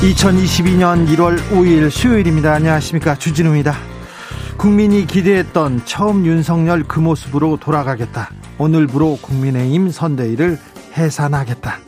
2022년 0.00 1.08
1월 1.08 1.38
5일 1.50 1.90
수요일입니다. 1.90 2.52
안녕하십니까. 2.52 3.16
주진우입니다. 3.16 3.74
국민이 4.56 5.04
기대했던 5.04 5.82
처음 5.86 6.24
윤석열 6.24 6.84
그 6.84 7.00
모습으로 7.00 7.56
돌아가겠다. 7.56 8.30
오늘부로 8.58 9.18
국민의힘 9.20 9.90
선대위를 9.90 10.56
해산하겠다. 10.96 11.78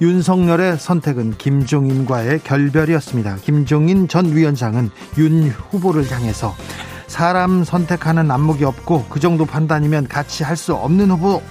윤석열의 0.00 0.78
선택은 0.78 1.36
김종인과의 1.38 2.40
결별이었습니다. 2.44 3.38
김종인 3.42 4.06
전 4.06 4.36
위원장은 4.36 4.90
윤 5.18 5.48
후보를 5.50 6.08
향해서 6.08 6.54
사람 7.08 7.64
선택하는 7.64 8.30
안목이 8.30 8.64
없고 8.64 9.06
그 9.08 9.18
정도 9.18 9.44
판단이면 9.44 10.06
같이 10.06 10.44
할 10.44 10.56
수 10.56 10.74
없는 10.74 11.10
후보 11.10 11.42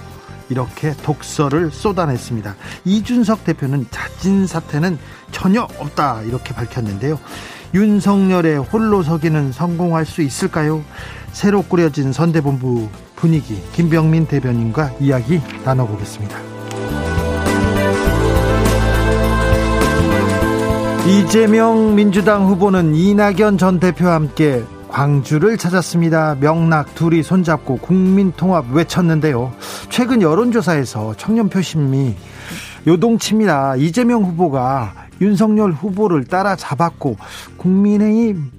이렇게 0.48 0.94
독서를 1.02 1.70
쏟아냈습니다. 1.70 2.56
이준석 2.84 3.44
대표는 3.44 3.86
자진 3.90 4.46
사퇴는 4.46 4.98
전혀 5.30 5.62
없다 5.62 6.22
이렇게 6.22 6.54
밝혔는데요. 6.54 7.18
윤석열의 7.74 8.58
홀로 8.58 9.02
서기는 9.02 9.52
성공할 9.52 10.06
수 10.06 10.22
있을까요? 10.22 10.82
새로 11.32 11.62
꾸려진 11.62 12.12
선대본부 12.12 12.88
분위기 13.14 13.62
김병민 13.72 14.26
대변인과 14.26 14.92
이야기 15.00 15.40
나눠보겠습니다. 15.64 16.38
이재명 21.06 21.94
민주당 21.94 22.46
후보는 22.46 22.94
이낙연 22.94 23.56
전 23.58 23.80
대표와 23.80 24.14
함께 24.14 24.62
광주를 24.88 25.56
찾았습니다. 25.56 26.36
명락 26.40 26.94
둘이 26.94 27.22
손잡고 27.22 27.78
국민통합 27.78 28.72
외쳤는데요. 28.72 29.52
최근 29.90 30.22
여론조사에서 30.22 31.14
청년 31.16 31.48
표심이 31.48 32.16
요동칩니다. 32.86 33.76
이재명 33.76 34.24
후보가 34.24 34.94
윤석열 35.20 35.72
후보를 35.72 36.24
따라잡았고 36.24 37.16
국민의힘 37.56 38.50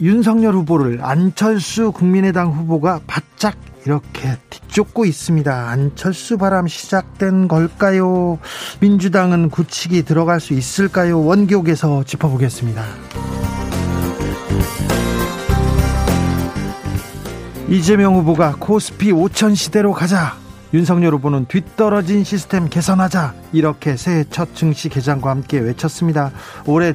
윤석열 0.00 0.54
후보를 0.54 1.00
안철수 1.02 1.90
국민의당 1.92 2.50
후보가 2.52 3.00
바짝 3.06 3.56
이렇게 3.84 4.36
뒤쫓고 4.50 5.04
있습니다. 5.06 5.70
안철수 5.70 6.36
바람 6.36 6.66
시작된 6.66 7.48
걸까요? 7.48 8.38
민주당은 8.80 9.50
굳히기 9.50 10.04
들어갈 10.04 10.40
수 10.40 10.52
있을까요? 10.52 11.24
원기옥에서 11.24 12.04
짚어보겠습니다. 12.04 12.84
이재명 17.68 18.14
후보가 18.16 18.56
코스피 18.58 19.12
5천 19.12 19.54
시대로 19.54 19.92
가자. 19.92 20.36
윤석열 20.72 21.12
후보는 21.14 21.46
뒤떨어진 21.46 22.24
시스템 22.24 22.68
개선하자. 22.70 23.34
이렇게 23.52 23.96
새해 23.96 24.24
첫 24.30 24.54
증시 24.54 24.88
개장과 24.88 25.28
함께 25.28 25.58
외쳤습니다. 25.58 26.30
올해 26.64 26.94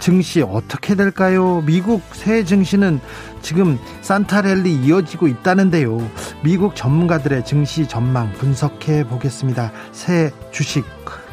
증시 0.00 0.42
어떻게 0.42 0.96
될까요? 0.96 1.62
미국 1.64 2.02
새해 2.12 2.44
증시는 2.44 3.00
지금 3.40 3.78
산타랠리 4.02 4.74
이어지고 4.74 5.28
있다는데요. 5.28 6.10
미국 6.42 6.74
전문가들의 6.74 7.44
증시 7.44 7.86
전망 7.86 8.32
분석해 8.32 9.04
보겠습니다. 9.06 9.70
새해 9.92 10.30
주식 10.50 10.84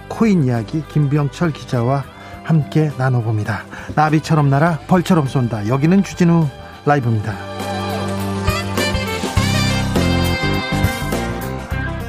코인 0.07 0.43
이야기 0.43 0.83
김병철 0.87 1.51
기자와 1.53 2.03
함께 2.43 2.91
나눠봅니다. 2.95 3.63
나비처럼 3.95 4.51
날아 4.51 4.81
벌처럼 4.87 5.25
쏜다. 5.25 5.67
여기는 5.67 6.03
주진우 6.03 6.47
라이브입니다. 6.85 7.60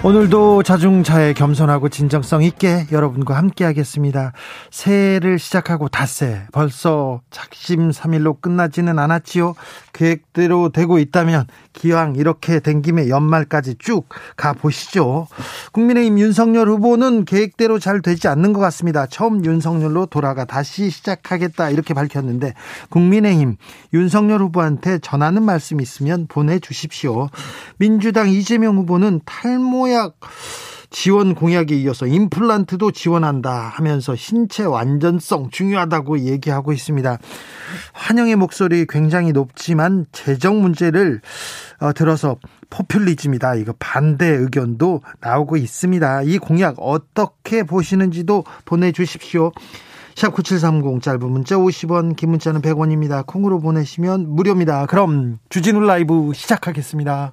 오늘도 0.04 0.64
자중차에 0.64 1.32
겸손하고 1.32 1.88
진정성 1.88 2.42
있게 2.42 2.88
여러분과 2.90 3.36
함께 3.36 3.64
하겠습니다. 3.64 4.32
새해를 4.72 5.38
시작하고 5.38 5.88
닷새 5.88 6.42
벌써 6.50 7.20
작심 7.30 7.90
3일로 7.90 8.40
끝나지는 8.40 8.98
않았지요. 8.98 9.54
계획대로 9.92 10.70
되고 10.70 10.98
있다면 10.98 11.46
기왕 11.72 12.16
이렇게 12.16 12.58
된 12.58 12.82
김에 12.82 13.08
연말까지 13.08 13.76
쭉 13.78 14.08
가보시죠. 14.36 15.28
국민의힘 15.70 16.18
윤석열 16.18 16.68
후보는 16.68 17.24
계획대로 17.24 17.78
잘 17.78 18.02
되지 18.02 18.26
않는 18.26 18.52
것 18.52 18.58
같습니다. 18.58 19.06
처음 19.06 19.44
윤석열로 19.44 20.06
돌아가 20.06 20.44
다시 20.44 20.90
시작하겠다 20.90 21.70
이렇게 21.70 21.94
밝혔는데 21.94 22.54
국민의힘 22.90 23.56
윤석열 23.94 24.40
후보한테 24.40 24.98
전하는 24.98 25.44
말씀 25.44 25.80
있으면 25.80 26.26
보내주십시오. 26.26 27.28
민주당 27.76 28.28
이재명 28.28 28.78
후보는 28.78 29.20
탈모 29.24 29.91
약 29.92 30.14
지원 30.92 31.34
공약에 31.34 31.74
이어서 31.76 32.06
임플란트도 32.06 32.92
지원한다 32.92 33.50
하면서 33.50 34.14
신체 34.14 34.64
완전성 34.64 35.50
중요하다고 35.50 36.20
얘기하고 36.20 36.72
있습니다. 36.72 37.18
환영의 37.94 38.36
목소리 38.36 38.86
굉장히 38.86 39.32
높지만 39.32 40.06
재정 40.12 40.60
문제를 40.60 41.20
어, 41.80 41.92
들어서 41.94 42.36
포퓰리즘이다. 42.70 43.56
이거 43.56 43.74
반대 43.78 44.26
의견도 44.26 45.00
나오고 45.20 45.56
있습니다. 45.56 46.22
이 46.22 46.38
공약 46.38 46.76
어떻게 46.78 47.62
보시는지도 47.64 48.44
보내주십시오. 48.64 49.52
샵 50.14 50.34
9730 50.34 51.02
짧은 51.02 51.30
문자 51.30 51.56
50원 51.56 52.16
긴 52.16 52.30
문자는 52.30 52.60
100원입니다. 52.60 53.26
콩으로 53.26 53.60
보내시면 53.60 54.28
무료입니다. 54.28 54.86
그럼 54.86 55.38
주진우 55.48 55.80
라이브 55.80 56.32
시작하겠습니다. 56.34 57.32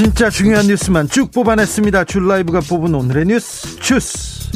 진짜 0.00 0.30
중요한 0.30 0.66
뉴스만 0.66 1.08
쭉 1.08 1.30
뽑아냈습니다. 1.30 2.04
줄 2.04 2.26
라이브가 2.26 2.60
뽑은 2.60 2.94
오늘의 2.94 3.26
뉴스 3.26 3.78
주스. 3.80 4.50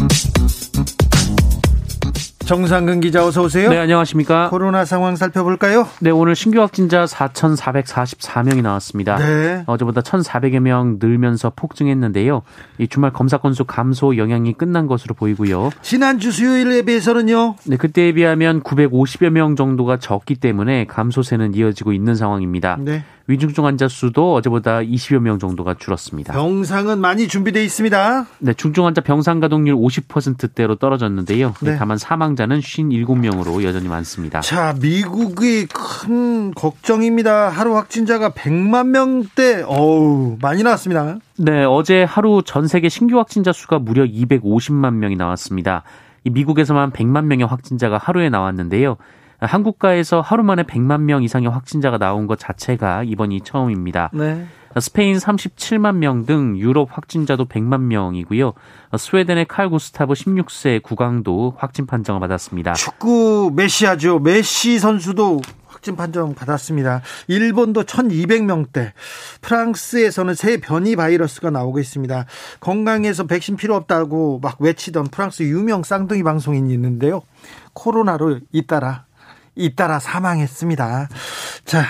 정상근 2.47 3.00
기자 3.00 3.27
어서 3.27 3.43
오세요. 3.43 3.69
네, 3.69 3.77
안녕하십니까? 3.77 4.49
코로나 4.49 4.87
상황 4.87 5.17
살펴볼까요? 5.17 5.87
네, 6.00 6.08
오늘 6.11 6.35
신규 6.35 6.62
확진자 6.62 7.05
4,444명이 7.05 8.62
나왔습니다. 8.62 9.17
네. 9.17 9.64
어제보다 9.67 10.00
1,400여 10.00 10.61
명 10.61 10.96
늘면서 10.99 11.52
폭증했는데요. 11.55 12.40
이 12.79 12.88
주말 12.88 13.12
검사 13.12 13.37
건수 13.37 13.67
감소 13.67 14.17
영향이 14.17 14.55
끝난 14.55 14.87
것으로 14.87 15.14
보이고요. 15.14 15.73
지난주 15.82 16.32
수요일에 16.32 16.82
비해서는요? 16.82 17.56
네, 17.67 17.76
그때에 17.76 18.12
비하면 18.12 18.62
950여 18.62 19.29
명 19.29 19.56
정도가 19.56 19.99
적기 19.99 20.37
때문에 20.37 20.87
감소세는 20.87 21.52
이어지고 21.55 21.93
있는 21.93 22.14
상황입니다. 22.14 22.79
네. 22.81 23.05
위중증 23.26 23.65
환자 23.65 23.88
수도 23.88 24.35
어제보다 24.35 24.81
20여 24.81 25.19
명 25.19 25.38
정도가 25.38 25.75
줄었습니다. 25.79 26.35
병상은 26.35 27.00
많이 27.00 27.26
준비되어 27.26 27.62
있습니다. 27.62 28.26
네, 28.38 28.53
중증 28.53 28.85
환자 28.85 29.00
병상 29.00 29.41
가동률 29.41 29.75
50%대로 29.76 30.75
떨어졌는데요. 30.76 31.55
네. 31.62 31.76
다만 31.79 31.97
사망자는 31.97 32.61
57명으로 32.61 33.62
여전히 33.62 33.88
많습니다. 33.88 34.41
자, 34.41 34.75
미국이 34.81 35.67
큰 35.67 36.53
걱정입니다. 36.53 37.49
하루 37.49 37.76
확진자가 37.76 38.31
100만 38.31 38.88
명대, 38.88 39.62
어우, 39.67 40.37
많이 40.43 40.62
나왔습니다. 40.62 41.17
네, 41.38 41.65
어제 41.65 42.03
하루 42.05 42.43
전 42.44 42.69
세계 42.69 42.91
신규 42.91 43.19
확진자 43.19 43.53
수가 43.53 43.79
무려 43.79 44.05
250만 44.05 44.94
명이 44.94 45.17
나왔습니다. 45.17 45.82
미국에서만 46.25 46.91
100만 46.93 47.25
명의 47.25 47.47
확진자가 47.47 47.99
하루에 47.99 48.29
나왔는데요. 48.29 48.97
한국가에서 49.40 50.20
하루 50.20 50.42
만에 50.42 50.62
100만 50.62 51.02
명 51.02 51.22
이상의 51.22 51.50
확진자가 51.50 51.98
나온 51.98 52.26
것 52.26 52.38
자체가 52.38 53.04
이번이 53.04 53.42
처음입니다. 53.42 54.10
네. 54.12 54.46
스페인 54.81 55.16
37만 55.16 55.96
명 55.96 56.26
등 56.26 56.58
유럽 56.58 56.88
확진자도 56.90 57.46
100만 57.46 57.82
명이고요. 57.82 58.54
스웨덴의 58.96 59.46
칼 59.46 59.69
구스타브 59.69 60.14
16세 60.14 60.82
국왕도 60.82 61.54
확진 61.56 61.86
판정을 61.86 62.20
받았습니다. 62.20 62.72
축구 62.75 63.52
메시아죠. 63.54 64.19
메시 64.19 64.78
선수도 64.81 65.40
확진 65.69 65.96
판정 65.96 66.34
받았습니다. 66.34 67.02
일본도 67.28 67.84
1200명대. 67.84 68.92
프랑스에서는 69.42 70.34
새 70.34 70.56
변이 70.56 70.96
바이러스가 70.96 71.50
나오고 71.50 71.78
있습니다. 71.78 72.25
건강에서 72.60 73.26
백신 73.26 73.56
필요 73.56 73.76
없다고 73.76 74.40
막 74.42 74.60
외치던 74.60 75.08
프랑스 75.08 75.42
유명 75.44 75.82
쌍둥이 75.82 76.22
방송인이 76.22 76.72
있는데요. 76.72 77.22
코로나로 77.75 78.40
잇따라 78.50 79.04
잇따라 79.56 79.98
사망했습니다. 79.98 81.08
자, 81.64 81.84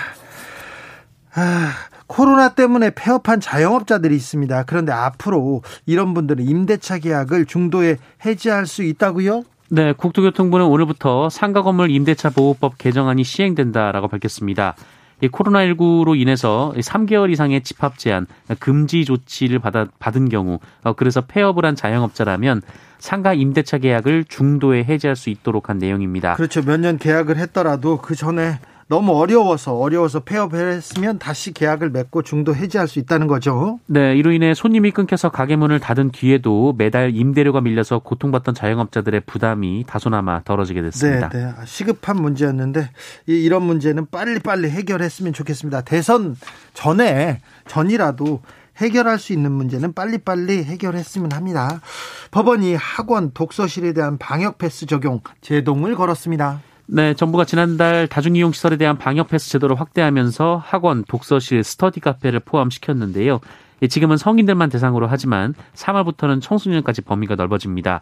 아, 1.35 1.71
코로나 2.07 2.49
때문에 2.49 2.91
폐업한 2.91 3.39
자영업자들이 3.39 4.15
있습니다. 4.15 4.63
그런데 4.63 4.91
앞으로 4.91 5.63
이런 5.85 6.13
분들은 6.13 6.47
임대차 6.47 6.99
계약을 6.99 7.45
중도에 7.45 7.97
해지할 8.25 8.67
수 8.67 8.83
있다고요? 8.83 9.43
네, 9.69 9.93
국토교통부는 9.93 10.65
오늘부터 10.67 11.29
상가 11.29 11.63
건물 11.63 11.89
임대차 11.89 12.29
보호법 12.29 12.77
개정안이 12.77 13.23
시행된다라고 13.23 14.07
밝혔습니다. 14.07 14.75
이 15.21 15.27
코로나19로 15.29 16.19
인해서 16.19 16.73
3개월 16.75 17.31
이상의 17.31 17.61
집합 17.61 17.97
제한, 17.97 18.27
금지 18.59 19.05
조치를 19.05 19.59
받아, 19.59 19.87
받은 19.99 20.29
경우, 20.29 20.59
어, 20.83 20.93
그래서 20.93 21.21
폐업을 21.21 21.65
한 21.65 21.75
자영업자라면 21.75 22.61
상가 22.99 23.33
임대차 23.33 23.77
계약을 23.77 24.25
중도에 24.25 24.83
해지할 24.83 25.15
수 25.15 25.29
있도록 25.29 25.69
한 25.69 25.77
내용입니다. 25.77 26.35
그렇죠. 26.35 26.61
몇 26.63 26.77
년 26.79 26.97
계약을 26.97 27.37
했더라도 27.37 27.97
그 27.97 28.15
전에 28.15 28.59
너무 28.87 29.13
어려워서 29.13 29.75
어려워서 29.75 30.19
폐업을 30.19 30.73
했으면 30.73 31.17
다시 31.17 31.51
계약을 31.51 31.89
맺고 31.89 32.21
중도 32.21 32.55
해지할 32.55 32.87
수 32.87 32.99
있다는 32.99 33.25
거죠. 33.25 33.79
네, 33.87 34.15
이로 34.15 34.31
인해 34.31 34.53
손님이 34.53 34.91
끊겨서 34.91 35.29
가게 35.29 35.55
문을 35.55 35.79
닫은 35.79 36.11
뒤에도 36.11 36.75
매달 36.77 37.15
임대료가 37.15 37.61
밀려서 37.61 37.99
고통받던 37.99 38.53
자영업자들의 38.53 39.21
부담이 39.25 39.85
다소나마 39.87 40.43
덜어지게 40.43 40.83
됐습니다. 40.83 41.29
네, 41.29 41.45
네. 41.45 41.51
시급한 41.65 42.17
문제였는데 42.17 42.91
이런 43.25 43.63
문제는 43.63 44.05
빨리빨리 44.11 44.69
해결했으면 44.69 45.33
좋겠습니다. 45.33 45.81
대선 45.81 46.35
전에 46.75 47.41
전이라도 47.67 48.41
해결할 48.77 49.17
수 49.17 49.33
있는 49.33 49.51
문제는 49.51 49.93
빨리빨리 49.93 50.63
해결했으면 50.63 51.31
합니다. 51.31 51.81
법원이 52.29 52.75
학원 52.75 53.31
독서실에 53.33 53.93
대한 53.93 54.17
방역 54.19 54.59
패스 54.59 54.85
적용 54.85 55.21
제동을 55.41 55.95
걸었습니다. 55.95 56.61
네, 56.87 57.15
정부가 57.15 57.45
지난달 57.45 58.07
다중이용 58.07 58.51
시설에 58.51 58.77
대한 58.77 58.97
방역 58.97 59.29
패스 59.29 59.49
제도를 59.49 59.79
확대하면서 59.79 60.61
학원, 60.63 61.03
독서실, 61.03 61.63
스터디 61.63 61.99
카페를 61.99 62.41
포함시켰는데요. 62.41 63.39
예, 63.81 63.87
지금은 63.87 64.17
성인들만 64.17 64.69
대상으로 64.69 65.07
하지만 65.07 65.55
3월부터는 65.73 66.41
청소년까지 66.41 67.01
범위가 67.01 67.35
넓어집니다. 67.35 68.01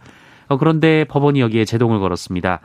어, 0.49 0.57
그런데 0.57 1.05
법원이 1.05 1.39
여기에 1.39 1.63
제동을 1.63 1.99
걸었습니다. 1.99 2.59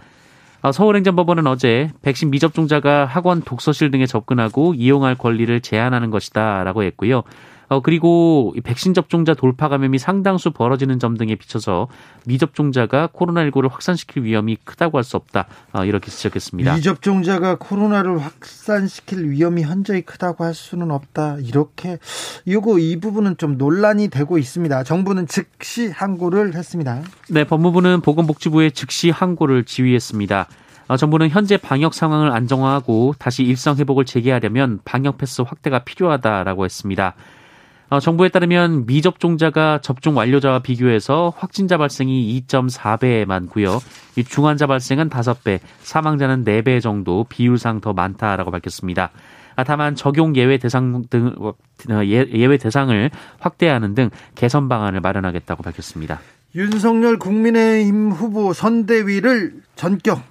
어, 0.63 0.73
서울행정법원은 0.73 1.47
어제 1.47 1.93
백신 2.03 2.31
미접종자가 2.31 3.05
학원, 3.05 3.41
독서실 3.43 3.93
등에 3.93 4.07
접근하고 4.07 4.75
이용할 4.75 5.15
권리를 5.15 5.61
제한하는 5.61 6.11
것이다라고 6.11 6.83
했고요. 6.83 7.23
어, 7.69 7.81
그리고 7.81 8.55
백신 8.63 8.95
접종자 8.95 9.35
돌파 9.35 9.69
감염이 9.69 9.99
상당수 9.99 10.53
벌어지는 10.53 10.99
점 10.99 11.17
등에 11.17 11.35
비춰서 11.35 11.89
미접종자가 12.27 13.09
코로나19를 13.09 13.71
확산시킬 13.71 14.23
위험이 14.23 14.57
크다고 14.65 14.97
할 14.99 15.09
수 15.09 15.17
없다. 15.17 15.47
어, 15.73 15.85
이렇게 15.85 16.11
지적했습니다. 16.11 16.75
미접종자가 16.75 17.57
코로나를 17.57 18.19
확산시킬 18.19 19.31
위험이 19.31 19.63
현저히 19.63 20.03
크다고 20.03 20.45
할 20.45 20.53
수는 20.55 20.91
없다. 20.91 21.39
이렇게 21.41 21.99
이거 22.45 22.79
이 22.79 23.01
부분은 23.01 23.39
좀 23.39 23.57
논란이 23.57 24.09
되고 24.09 24.37
있습니다. 24.37 24.85
정부는 24.85 25.27
즉시 25.27 25.89
항고를 25.89 26.55
했습니다. 26.55 27.03
네, 27.31 27.45
법무부는 27.45 28.03
보건복지부에 28.03 28.71
즉시 28.71 29.09
항고를 29.11 29.65
지휘했습니다. 29.65 30.47
어, 30.89 30.97
정부는 30.97 31.31
현재 31.31 31.57
방역 31.57 31.95
상황을 31.95 32.31
안정화하고 32.33 33.15
다시 33.19 33.45
일상 33.45 33.77
회복을 33.77 34.05
재개하려면 34.05 34.81
방역 34.85 35.19
패스 35.19 35.43
확대가 35.43 35.81
필요하다라고 35.81 36.65
했습니다. 36.65 37.15
어, 37.91 38.01
정부에 38.01 38.29
따르면 38.29 38.85
미접종자가 38.85 39.81
접종 39.81 40.17
완료자와 40.17 40.59
비교해서 40.59 41.33
확진자 41.37 41.79
발생이 41.79 42.43
2.4배 42.47 43.25
많고요. 43.25 43.81
이 44.17 44.25
중환자 44.25 44.67
발생은 44.67 45.09
5배, 45.09 45.61
사망자는 45.81 46.45
4배 46.45 46.83
정도 46.83 47.25
비율상 47.29 47.81
더 47.81 47.95
많다라고 47.95 48.51
밝혔습니다. 48.51 49.11
아, 49.57 49.65
다만 49.65 49.95
적용 49.95 50.37
예외 50.37 50.59
대상 50.59 51.03
등 51.09 51.35
어, 51.39 51.55
예, 52.05 52.27
예외 52.33 52.59
대상을 52.59 53.11
확대하는 53.41 53.95
등 53.95 54.11
개선 54.35 54.69
방안을 54.69 55.01
마련하겠다고 55.01 55.63
밝혔습니다. 55.63 56.21
윤석열 56.55 57.19
국민의힘 57.19 58.11
후보 58.11 58.53
선대위를 58.53 59.55
전격 59.77 60.23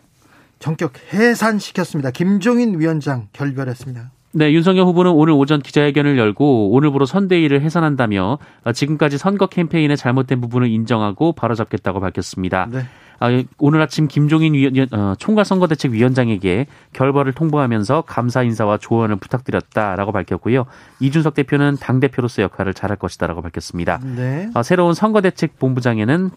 전격 0.59 0.93
해산시켰습니다. 1.13 2.11
김종인 2.11 2.79
위원장 2.79 3.27
결별했습니다. 3.33 4.11
네, 4.37 4.53
윤석열 4.53 4.85
후보는 4.85 5.13
오늘 5.13 5.33
오전 5.33 5.59
기자회견을 5.59 6.19
열고 6.19 6.69
오늘부로 6.69 7.07
선대위를 7.07 7.61
해산한다며 7.61 8.37
지금까지 8.71 9.17
선거 9.17 9.47
캠페인의 9.47 9.97
잘못된 9.97 10.41
부분을 10.41 10.67
인정하고 10.67 11.31
바로잡겠다고 11.31 11.99
밝혔습니다. 11.99 12.67
네. 12.71 12.81
아, 13.19 13.29
오늘 13.57 13.81
아침 13.81 14.07
김종인 14.07 14.53
위원, 14.53 14.87
어, 14.91 15.15
총괄선거대책위원장에게 15.17 16.67
결과를 16.93 17.33
통보하면서 17.33 18.01
감사 18.01 18.43
인사와 18.43 18.77
조언을 18.77 19.15
부탁드렸다라고 19.15 20.11
밝혔고요. 20.11 20.67
이준석 20.99 21.33
대표는 21.33 21.77
당 21.79 21.99
대표로서 21.99 22.43
역할을 22.43 22.75
잘할 22.75 22.97
것이다라고 22.97 23.41
밝혔습니다. 23.41 23.99
네. 24.03 24.51
아, 24.53 24.61
새로운 24.61 24.93
선거대책본부장에는 24.93 26.29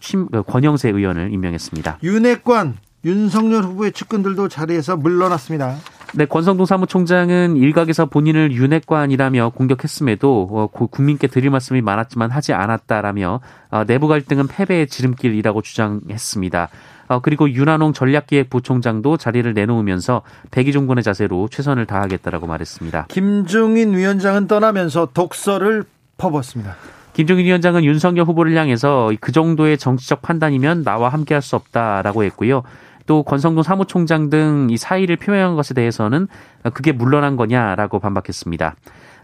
권영세 0.47 0.89
의원을 0.89 1.31
임명했습니다. 1.33 1.99
윤핵관 2.01 2.77
윤석열 3.03 3.63
후보의 3.63 3.91
측근들도 3.91 4.47
자리에서 4.47 4.97
물러났습니다. 4.97 5.75
네, 6.13 6.25
권성동 6.25 6.65
사무총장은 6.65 7.55
일각에서 7.55 8.05
본인을 8.05 8.51
윤핵관이라며 8.51 9.51
공격했음에도 9.55 10.49
어, 10.51 10.67
국민께 10.67 11.27
드릴 11.27 11.49
말씀이 11.49 11.81
많았지만 11.81 12.31
하지 12.31 12.51
않았다라며 12.51 13.39
어, 13.69 13.83
내부 13.85 14.07
갈등은 14.09 14.47
패배의 14.47 14.87
지름길이라고 14.87 15.61
주장했습니다. 15.61 16.69
어, 17.07 17.19
그리고 17.21 17.49
윤한홍 17.49 17.93
전략기획부총장도 17.93 19.17
자리를 19.17 19.53
내놓으면서 19.53 20.21
백의종군의 20.51 21.03
자세로 21.03 21.47
최선을 21.49 21.85
다하겠다라고 21.85 22.47
말했습니다. 22.47 23.05
김종인 23.07 23.95
위원장은 23.95 24.47
떠나면서 24.47 25.09
독서를 25.13 25.85
퍼붓습니다. 26.17 26.75
김종인 27.13 27.45
위원장은 27.45 27.83
윤석열 27.83 28.25
후보를 28.25 28.55
향해서 28.55 29.11
그 29.19 29.31
정도의 29.31 29.77
정치적 29.77 30.21
판단이면 30.21 30.83
나와 30.83 31.09
함께할 31.09 31.41
수 31.41 31.55
없다라고 31.55 32.23
했고요. 32.23 32.63
또 33.11 33.23
권성동 33.23 33.61
사무총장 33.61 34.29
등 34.29 34.69
이 34.71 34.77
사의를 34.77 35.17
표명한 35.17 35.57
것에 35.57 35.73
대해서는 35.73 36.29
그게 36.73 36.93
물러난 36.93 37.35
거냐라고 37.35 37.99
반박했습니다. 37.99 38.75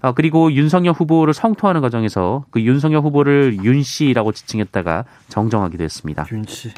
어, 0.02 0.12
그리고 0.12 0.52
윤석열 0.52 0.92
후보를 0.94 1.34
성토하는 1.34 1.80
과정에서 1.80 2.44
그 2.50 2.60
윤석열 2.60 3.02
후보를 3.02 3.60
윤 3.64 3.82
씨라고 3.84 4.34
지칭했다가 4.34 5.06
정정하기도 5.30 5.86
했습니다. 5.86 6.28
윤 6.34 6.44
씨. 6.46 6.72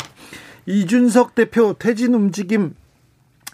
이준석 0.67 1.33
대표 1.33 1.73
퇴진 1.79 2.13
움직임 2.13 2.75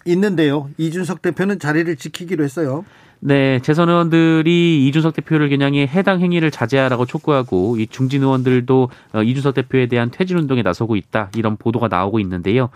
있는데요. 0.04 0.68
이준석 0.76 1.22
대표는 1.22 1.58
자리를 1.58 1.96
지키기로 1.96 2.44
했어요. 2.44 2.84
네, 3.20 3.60
재선 3.60 3.88
의원들이 3.88 4.86
이준석 4.86 5.14
대표를 5.14 5.48
겨냥해 5.48 5.86
해당 5.86 6.20
행위를 6.20 6.50
자제하라고 6.50 7.06
촉구하고 7.06 7.78
이 7.78 7.86
중진 7.86 8.22
의원들도 8.22 8.90
어, 9.14 9.22
이준석 9.22 9.54
대표에 9.54 9.86
대한 9.86 10.10
퇴진 10.10 10.36
운동에 10.36 10.60
나서고 10.60 10.96
있다 10.96 11.30
이런 11.36 11.56
보도가 11.56 11.88
나오고 11.88 12.20
있는데요. 12.20 12.68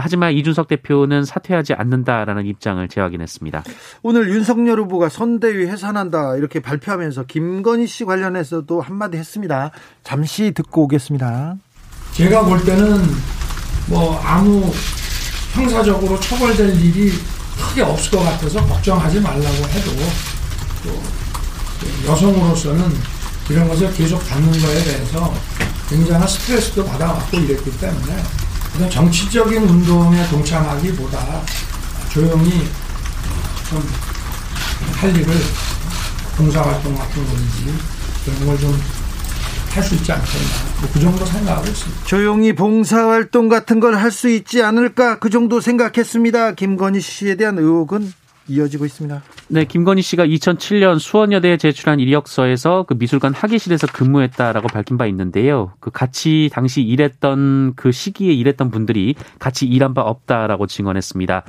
하지만 0.00 0.32
이준석 0.32 0.68
대표는 0.68 1.24
사퇴하지 1.24 1.74
않는다라는 1.74 2.46
입장을 2.46 2.86
재확인했습니다. 2.88 3.64
오늘 4.02 4.30
윤석열 4.30 4.80
후보가 4.80 5.08
선대위 5.08 5.66
해산한다 5.66 6.36
이렇게 6.36 6.60
발표하면서 6.60 7.24
김건희 7.24 7.86
씨 7.86 8.04
관련해서도 8.04 8.80
한마디 8.80 9.18
했습니다. 9.18 9.70
잠시 10.02 10.52
듣고 10.52 10.84
오겠습니다. 10.84 11.56
제가 12.12 12.44
볼 12.44 12.64
때는 12.64 13.02
뭐 13.88 14.18
아무 14.24 14.72
형사적으로 15.52 16.18
처벌될 16.20 16.70
일이 16.80 17.12
크게 17.58 17.82
없을 17.82 18.18
것 18.18 18.24
같아서 18.24 18.64
걱정하지 18.66 19.20
말라고 19.20 19.44
해도 19.44 19.90
또 20.84 22.10
여성으로서는 22.10 22.84
이런 23.50 23.68
것을 23.68 23.92
계속 23.92 24.18
받는 24.28 24.50
거에 24.50 24.84
대해서 24.84 25.34
굉장한 25.88 26.26
스트레스도 26.26 26.84
받아왔고 26.84 27.36
이랬기 27.36 27.78
때문에 27.78 28.16
그런 28.74 28.90
정치적인 28.90 29.62
운동에 29.62 30.26
동참하기보다 30.28 31.42
조용히 32.10 32.68
좀 33.68 33.82
할 34.96 35.16
일을 35.16 35.34
봉사활동 36.36 36.94
같은 36.96 37.24
거든지 37.26 37.72
그런 38.24 38.46
걸 38.46 38.58
좀 38.58 38.72
할 39.74 39.82
수 39.82 39.94
있지 39.94 40.12
않겠나. 40.12 40.48
뭐 40.80 40.90
그 40.92 41.00
정도 41.00 41.24
생각하고 41.24 41.66
있습니다. 41.66 42.04
조용히 42.04 42.52
봉사활동 42.54 43.48
같은 43.48 43.80
걸 43.80 43.94
할 43.96 44.10
수 44.10 44.28
있지 44.28 44.62
않을까 44.62 45.18
그 45.18 45.30
정도 45.30 45.60
생각했습니다. 45.60 46.52
김건희 46.52 47.00
씨에 47.00 47.36
대한 47.36 47.58
의혹은 47.58 48.12
이어지고 48.48 48.84
있습니다. 48.84 49.22
네, 49.48 49.64
김건희 49.64 50.02
씨가 50.02 50.26
2007년 50.26 50.98
수원여대에 50.98 51.56
제출한 51.56 52.00
이력서에서 52.00 52.84
그 52.88 52.94
미술관 52.94 53.34
학예실에서 53.34 53.86
근무했다라고 53.88 54.68
밝힌 54.68 54.98
바 54.98 55.06
있는데요. 55.06 55.72
그 55.80 55.90
같이 55.90 56.50
당시 56.52 56.82
일했던 56.82 57.74
그 57.76 57.92
시기에 57.92 58.32
일했던 58.32 58.70
분들이 58.70 59.14
같이 59.38 59.66
일한 59.66 59.94
바 59.94 60.02
없다라고 60.02 60.66
증언했습니다. 60.66 61.44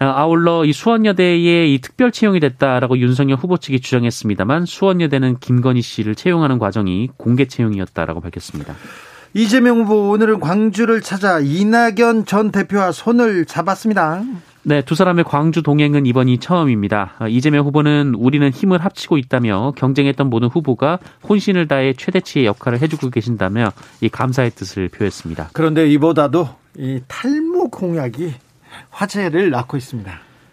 어, 0.00 0.04
아울러 0.04 0.64
이 0.64 0.72
수원여대에 0.72 1.68
이 1.68 1.78
특별 1.80 2.10
채용이 2.10 2.40
됐다라고 2.40 2.98
윤석열 2.98 3.36
후보 3.38 3.56
측이 3.56 3.80
주장했습니다만 3.80 4.66
수원여대는 4.66 5.38
김건희 5.38 5.80
씨를 5.82 6.14
채용하는 6.14 6.58
과정이 6.58 7.08
공개 7.16 7.46
채용이었다라고 7.46 8.20
밝혔습니다. 8.20 8.74
이재명 9.34 9.80
후보 9.80 10.10
오늘은 10.10 10.40
광주를 10.40 11.00
찾아 11.00 11.40
이낙연 11.40 12.26
전 12.26 12.50
대표와 12.50 12.92
손을 12.92 13.46
잡았습니다. 13.46 14.22
네, 14.64 14.80
두 14.80 14.94
사람의 14.94 15.24
광주 15.24 15.62
동행은 15.62 16.06
이번이 16.06 16.38
처음입니다. 16.38 17.14
어, 17.18 17.26
이재명 17.26 17.66
후보는 17.66 18.14
우리는 18.16 18.48
힘을 18.48 18.84
합치고 18.84 19.18
있다며 19.18 19.72
경쟁했던 19.76 20.30
모든 20.30 20.48
후보가 20.48 21.00
혼신을 21.28 21.66
다해 21.66 21.94
최대치의 21.94 22.46
역할을 22.46 22.80
해주고 22.80 23.10
계신다며 23.10 23.72
이 24.00 24.08
감사의 24.08 24.50
뜻을 24.50 24.88
표했습니다. 24.88 25.50
그런데 25.52 25.88
이보다도 25.90 26.48
이 26.78 27.00
탈모 27.08 27.70
공약이 27.70 28.34
화제를 28.90 29.50
낳고 29.50 29.76
있습니다. 29.76 30.12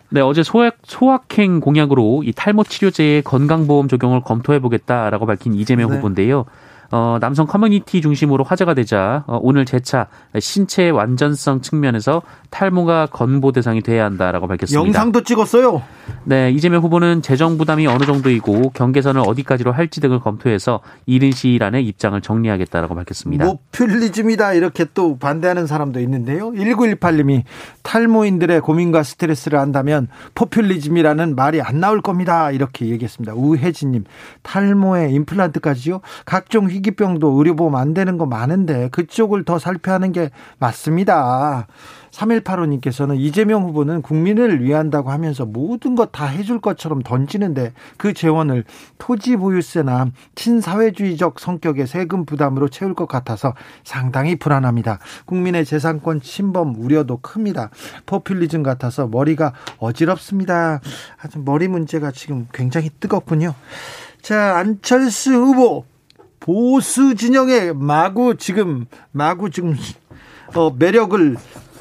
네, 0.10 0.22
어제 0.22 0.42
소확, 0.42 0.78
소확행 0.84 1.60
공약으로 1.60 2.24
이 2.26 2.34
탈모 2.36 2.64
치료제의 2.64 3.22
건강보험 3.22 3.88
적용을 3.88 4.22
검토해 4.22 4.58
보겠다라고 4.58 5.28
밝힌 5.28 5.54
이재명 5.54 5.92
네. 5.92 5.98
후보인데요. 5.98 6.46
어, 6.92 7.18
남성 7.22 7.46
커뮤니티 7.46 8.02
중심으로 8.02 8.44
화제가 8.44 8.74
되자 8.74 9.24
어, 9.28 9.40
오늘 9.42 9.66
재차 9.66 10.08
신체 10.40 10.90
완전성 10.90 11.62
측면에서 11.62 12.22
탈모가 12.50 13.08
건보 13.08 13.52
대상이 13.52 13.82
돼야 13.82 14.06
한다라고 14.06 14.48
밝혔습니다. 14.48 14.86
영상도 14.86 15.24
찍었어요. 15.24 15.84
네, 16.24 16.52
이재명 16.52 16.82
후보는 16.82 17.22
재정 17.22 17.58
부담이 17.58 17.86
어느 17.88 18.06
정도이고 18.06 18.72
경계선을 18.72 19.22
어디까지로 19.26 19.72
할지 19.72 20.02
등을 20.02 20.20
검토해서 20.20 20.82
이른 21.06 21.32
시일 21.32 21.64
안에 21.64 21.82
입장을 21.82 22.20
정리하겠다라고 22.20 22.96
밝혔습니다. 22.96 23.46
모퓰리즘이다 23.46 24.54
이렇게 24.54 24.86
또 24.94 25.18
반대하는 25.18 25.68
사람도 25.68 26.00
있는데요. 26.02 26.52
1918님이 26.52 27.44
탈모인들의 27.84 28.62
고민과 28.62 29.04
스트레스를 29.04 29.60
한다면 29.60 30.08
포퓰리즘이라는 30.36 31.36
말이 31.36 31.62
안 31.62 31.80
나올 31.80 32.02
겁니다. 32.02 32.52
이렇게 32.52 32.88
얘기했습니다. 32.88 33.34
우혜진님 33.36 34.06
탈모에 34.42 35.10
임플란트까지요. 35.12 36.02
각종 36.26 36.68
희귀병도 36.80 37.38
의료보험 37.38 37.76
안 37.76 37.94
되는 37.94 38.18
거 38.18 38.26
많은데 38.26 38.90
그쪽을 38.90 39.44
더 39.46 39.60
살펴하는 39.60 40.12
게 40.12 40.30
맞습니다. 40.58 41.68
3185님께서는 42.12 43.20
이재명 43.20 43.64
후보는 43.64 44.02
국민을 44.02 44.64
위한다고 44.64 45.12
하면서 45.12 45.46
모든 45.46 45.96
것 45.96 46.10
다 46.12 46.26
해줄 46.26 46.60
것처럼 46.60 47.02
던지는데 47.04 47.72
그 47.98 48.14
재원을 48.14 48.64
토지 48.98 49.36
보유세나 49.36 50.08
친사회주의적 50.34 51.40
성격의 51.40 51.86
세금 51.86 52.26
부담으로 52.26 52.68
채울 52.68 52.96
것 52.96 53.08
같아서 53.08 53.54
상당히 53.84 54.36
불안합니다. 54.38 55.00
국민의 55.26 55.66
재산권 55.66 56.22
침범 56.22 56.76
우려도 56.76 57.18
큽니다. 57.18 57.70
포퓰리즘 58.08 58.64
같아서 58.64 59.08
머리가 59.08 59.54
어지럽습니다. 59.78 60.82
아주 61.22 61.40
머리 61.46 61.68
문제가 61.68 62.12
지금 62.12 62.48
굉장히 62.52 62.90
뜨겁군요. 63.00 63.54
자, 64.22 64.58
안철수 64.58 65.32
후보 65.34 65.86
보수 66.40 67.16
진영의 67.16 67.76
마구 67.76 68.36
지금 68.38 68.86
마구 69.12 69.50
지금 69.50 69.76
어, 70.56 70.72
매력을 70.72 71.38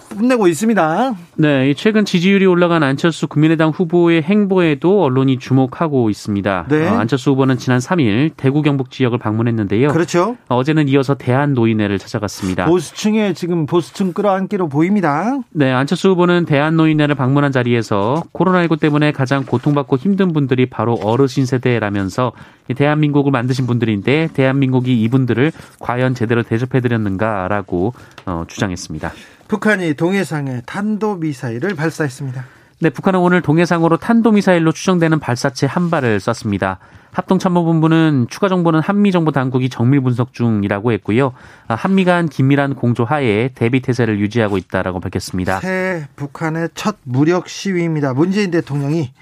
뽐내고 0.09 0.49
있습니다. 0.49 1.15
네, 1.37 1.75
최근 1.75 2.05
지지율이 2.05 2.47
올라간 2.47 2.83
안철수 2.83 3.29
국민의당 3.29 3.71
후보의 3.71 4.23
행보에도 4.23 5.03
언론이 5.03 5.39
주목하고 5.39 6.11
있습니다. 6.11 6.67
네. 6.69 6.89
어, 6.89 6.99
안철수 6.99 7.31
후보는 7.31 7.59
지난 7.59 7.79
3일 7.79 8.33
대구 8.37 8.63
경북 8.63 8.91
지역을 8.91 9.19
방문했는데요. 9.19 9.89
그렇죠. 9.89 10.37
어제는 10.49 10.89
이어서 10.89 11.15
대한 11.15 11.55
노인회를 11.55 11.99
찾아갔습니다. 11.99 12.67
보수층에 12.67 13.35
지금 13.35 13.67
보수층 13.67 14.13
끌어안기로 14.13 14.69
보입니다. 14.69 15.39
네, 15.51 15.71
안철수 15.73 16.11
후보는 16.11 16.45
대한 16.47 16.77
노인회를 16.77 17.15
방문한 17.15 17.53
자리에서 17.53 18.23
코로나19 18.33 18.81
때문에 18.81 19.13
가장 19.13 19.45
고통받고 19.45 19.97
힘든 19.97 20.33
분들이 20.33 20.67
바로 20.67 20.95
어르신 20.95 21.47
세대라면서 21.47 22.33
대한민국을 22.75 23.33
만드신 23.33 23.67
분들인데 23.67 24.29
대한민국이 24.35 25.01
이분들을 25.03 25.53
과연 25.79 26.15
제대로 26.15 26.43
대접해드렸는가라고 26.43 27.95
어, 28.27 28.45
주장했습니다. 28.47 29.13
북한이 29.49 29.95
동해상에 29.95 30.63
탄도미사일을 30.67 31.75
발사했습니다. 31.75 32.45
네, 32.81 32.91
북한은 32.91 33.19
오늘 33.19 33.43
동해상으로 33.43 33.97
탄도미사일로 33.97 34.73
추정되는 34.73 35.19
발사체 35.19 35.67
한 35.67 35.91
발을 35.91 36.21
쐈습니다. 36.21 36.79
합동참모본부는 37.11 38.27
추가 38.29 38.49
정보는 38.49 38.81
한미 38.81 39.11
정보 39.11 39.33
당국이 39.33 39.71
정밀 39.71 40.03
분석 40.03 40.33
중이라고 40.33 40.93
했고요. 40.93 41.33
아, 41.67 41.75
한미 41.75 42.05
간 42.05 42.29
긴밀한 42.29 42.75
공조 42.75 43.05
하에 43.05 43.49
대비 43.55 43.81
태세를 43.81 44.21
유지하고 44.21 44.59
있다라고 44.59 45.01
밝혔습니다. 45.01 45.59
새 45.61 46.07
북한의 46.15 46.69
첫 46.75 46.97
무력 47.03 47.49
시위입니다. 47.49 48.13
문재인 48.15 48.51
대통령이 48.51 49.13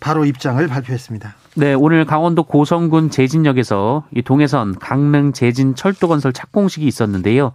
바로 0.00 0.24
입장을 0.24 0.66
발표했습니다. 0.66 1.34
네, 1.54 1.74
오늘 1.74 2.04
강원도 2.04 2.42
고성군 2.42 3.10
제진역에서 3.10 4.04
이 4.14 4.22
동해선 4.22 4.78
강릉 4.78 5.32
제진 5.32 5.74
철도 5.74 6.08
건설 6.08 6.32
착공식이 6.32 6.86
있었는데요. 6.86 7.52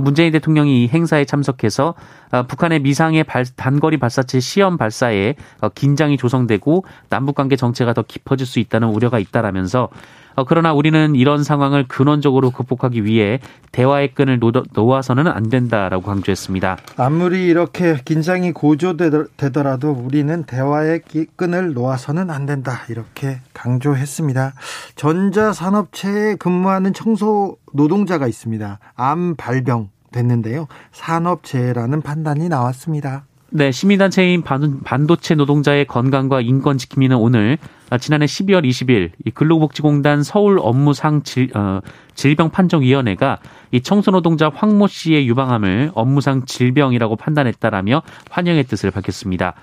문재인 0.00 0.32
대통령이 0.32 0.84
이 0.84 0.88
행사에 0.88 1.24
참석해서 1.24 1.94
어, 2.32 2.42
북한의 2.44 2.80
미상의 2.80 3.24
발, 3.24 3.44
단거리 3.44 3.98
발사체 3.98 4.40
시험 4.40 4.76
발사에 4.76 5.34
어, 5.60 5.68
긴장이 5.68 6.16
조성되고 6.16 6.84
남북 7.08 7.34
관계 7.34 7.56
정체가 7.56 7.92
더 7.92 8.02
깊어질 8.02 8.46
수 8.46 8.58
있다는 8.58 8.88
우려가 8.88 9.18
있다라면서 9.18 9.84
어, 9.84 10.25
그러나 10.44 10.72
우리는 10.72 11.14
이런 11.14 11.42
상황을 11.44 11.86
근원적으로 11.88 12.50
극복하기 12.50 13.04
위해 13.04 13.40
대화의 13.72 14.14
끈을 14.14 14.40
놓아서는 14.74 15.26
안 15.26 15.48
된다라고 15.48 16.04
강조했습니다. 16.04 16.78
아무리 16.96 17.46
이렇게 17.46 17.98
긴장이 18.04 18.52
고조되더라도 18.52 19.92
우리는 19.92 20.44
대화의 20.44 21.02
끈을 21.36 21.72
놓아서는 21.72 22.30
안 22.30 22.46
된다. 22.46 22.82
이렇게 22.88 23.40
강조했습니다. 23.54 24.54
전자산업체에 24.94 26.36
근무하는 26.36 26.92
청소 26.92 27.56
노동자가 27.72 28.26
있습니다. 28.26 28.78
암 28.94 29.36
발병 29.36 29.90
됐는데요. 30.12 30.66
산업재해라는 30.92 32.00
판단이 32.02 32.48
나왔습니다. 32.48 33.24
네, 33.50 33.70
시민단체인 33.70 34.42
반도체 34.42 35.36
노동자의 35.36 35.86
건강과 35.86 36.40
인권 36.40 36.78
지킴이는 36.78 37.16
오늘 37.16 37.58
아, 37.90 37.98
지난해 37.98 38.26
12월 38.26 38.68
20일 38.68 39.12
이 39.24 39.30
근로복지공단 39.30 40.24
서울 40.24 40.58
업무상 40.60 41.22
질, 41.22 41.56
어, 41.56 41.80
질병 42.14 42.50
판정위원회가 42.50 43.38
이 43.70 43.80
청소노동자 43.80 44.50
황모 44.52 44.88
씨의 44.88 45.28
유방암을 45.28 45.92
업무상 45.94 46.44
질병이라고 46.44 47.14
판단했다라며 47.14 48.02
환영의 48.30 48.64
뜻을 48.64 48.90
밝혔습니다. 48.90 49.54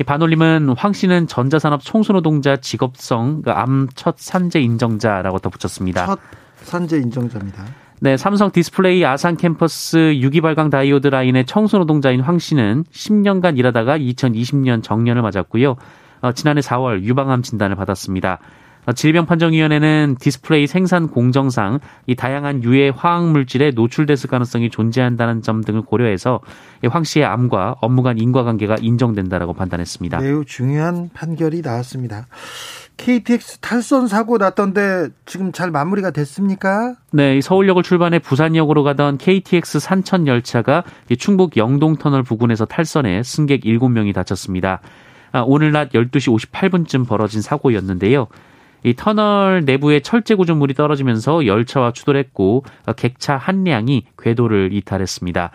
이 0.00 0.04
반올림은 0.04 0.74
황 0.76 0.92
씨는 0.92 1.26
전자산업 1.26 1.82
청소노동자 1.82 2.56
직업성 2.56 3.42
그 3.42 3.50
암첫 3.50 4.16
산재 4.18 4.60
인정자라고 4.60 5.40
덧붙였습니다. 5.40 6.06
첫 6.06 6.20
산재 6.62 6.98
인정자입니다. 6.98 7.83
네, 8.00 8.16
삼성 8.16 8.50
디스플레이 8.50 9.04
아산 9.04 9.36
캠퍼스 9.36 10.16
유기 10.16 10.40
발광 10.40 10.68
다이오드 10.68 11.08
라인의 11.08 11.46
청소 11.46 11.78
노동자인 11.78 12.20
황 12.20 12.38
씨는 12.38 12.84
10년간 12.92 13.56
일하다가 13.58 13.98
2020년 13.98 14.82
정년을 14.82 15.22
맞았고요. 15.22 15.76
어, 16.20 16.32
지난해 16.32 16.60
4월 16.60 17.02
유방암 17.02 17.42
진단을 17.42 17.76
받았습니다. 17.76 18.40
어, 18.86 18.92
질병판정위원회는 18.92 20.16
디스플레이 20.20 20.66
생산 20.66 21.08
공정상 21.08 21.78
이 22.06 22.14
다양한 22.14 22.62
유해 22.64 22.90
화학 22.94 23.30
물질에 23.30 23.70
노출됐을 23.70 24.28
가능성이 24.28 24.68
존재한다는 24.70 25.40
점 25.40 25.62
등을 25.62 25.82
고려해서 25.82 26.40
황 26.90 27.04
씨의 27.04 27.24
암과 27.24 27.76
업무 27.80 28.02
간 28.02 28.18
인과관계가 28.18 28.76
인정된다라고 28.80 29.54
판단했습니다. 29.54 30.20
매우 30.20 30.44
중요한 30.44 31.08
판결이 31.14 31.62
나왔습니다. 31.62 32.26
KTX 32.96 33.58
탈선 33.58 34.06
사고 34.06 34.38
났던데 34.38 35.08
지금 35.26 35.52
잘 35.52 35.70
마무리가 35.70 36.10
됐습니까? 36.10 36.94
네, 37.12 37.40
서울역을 37.40 37.82
출발해 37.82 38.18
부산역으로 38.18 38.82
가던 38.82 39.18
KTX 39.18 39.80
산천 39.80 40.26
열차가 40.26 40.84
충북 41.18 41.56
영동터널 41.56 42.22
부근에서 42.22 42.64
탈선해 42.64 43.22
승객 43.22 43.62
7명이 43.62 44.14
다쳤습니다. 44.14 44.80
아, 45.32 45.42
오늘 45.44 45.72
낮 45.72 45.90
12시 45.90 46.50
58분쯤 46.50 47.08
벌어진 47.08 47.42
사고였는데요. 47.42 48.28
이 48.84 48.94
터널 48.94 49.64
내부에 49.64 50.00
철제 50.00 50.34
구조물이 50.34 50.74
떨어지면서 50.74 51.46
열차와 51.46 51.92
추돌했고 51.92 52.64
객차 52.96 53.36
한 53.36 53.64
량이 53.64 54.04
궤도를 54.18 54.72
이탈했습니다. 54.72 55.50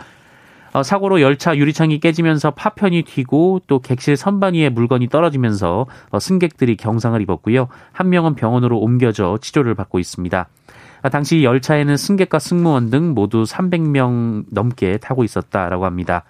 어, 0.73 0.83
사고로 0.83 1.21
열차 1.21 1.55
유리창이 1.55 1.99
깨지면서 1.99 2.51
파편이 2.51 3.03
튀고 3.03 3.61
또 3.67 3.79
객실 3.79 4.15
선반 4.15 4.53
위에 4.53 4.69
물건이 4.69 5.09
떨어지면서 5.09 5.85
어, 6.09 6.19
승객들이 6.19 6.77
경상을 6.77 7.19
입었고요. 7.21 7.67
한 7.91 8.09
명은 8.09 8.35
병원으로 8.35 8.77
옮겨져 8.79 9.37
치료를 9.41 9.75
받고 9.75 9.99
있습니다. 9.99 10.47
당시 11.11 11.43
열차에는 11.43 11.95
승객과 11.95 12.39
승무원 12.39 12.89
등 12.89 13.13
모두 13.13 13.43
300명 13.43 14.45
넘게 14.51 14.97
타고 14.97 15.23
있었다라고 15.23 15.85
합니다. 15.85 16.25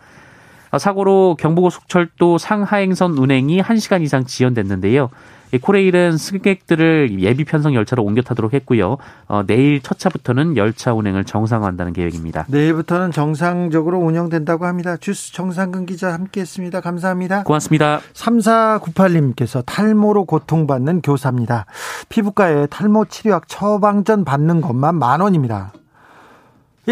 사고로 0.78 1.38
경부고 1.40 1.70
속철도 1.70 2.38
상하행선 2.38 3.18
운행이 3.18 3.62
1시간 3.62 4.02
이상 4.02 4.26
지연됐는데요. 4.26 5.10
코레일은 5.58 6.18
승객들을 6.18 7.20
예비 7.22 7.44
편성 7.44 7.74
열차로 7.74 8.04
옮겨 8.04 8.22
타도록 8.22 8.54
했고요. 8.54 8.98
어, 9.28 9.44
내일 9.48 9.82
첫 9.82 9.98
차부터는 9.98 10.58
열차 10.58 10.94
운행을 10.94 11.24
정상화한다는 11.24 11.94
계획입니다. 11.94 12.46
내일부터는 12.50 13.12
정상적으로 13.12 13.98
운영된다고 13.98 14.66
합니다. 14.66 14.96
주스 14.98 15.34
정상근 15.34 15.88
기자 15.88 16.14
함께했습니다. 16.14 16.82
감사합니다. 16.82 17.44
고맙습니다. 17.44 18.00
3498님께서 18.14 19.64
탈모로 19.66 20.26
고통받는 20.26 21.02
교사입니다. 21.02 21.66
피부과에 22.10 22.68
탈모 22.68 23.06
치료약 23.06 23.48
처방전 23.48 24.26
받는 24.26 24.62
것만 24.62 24.96
만 24.96 25.22
원입니다. 25.22 25.72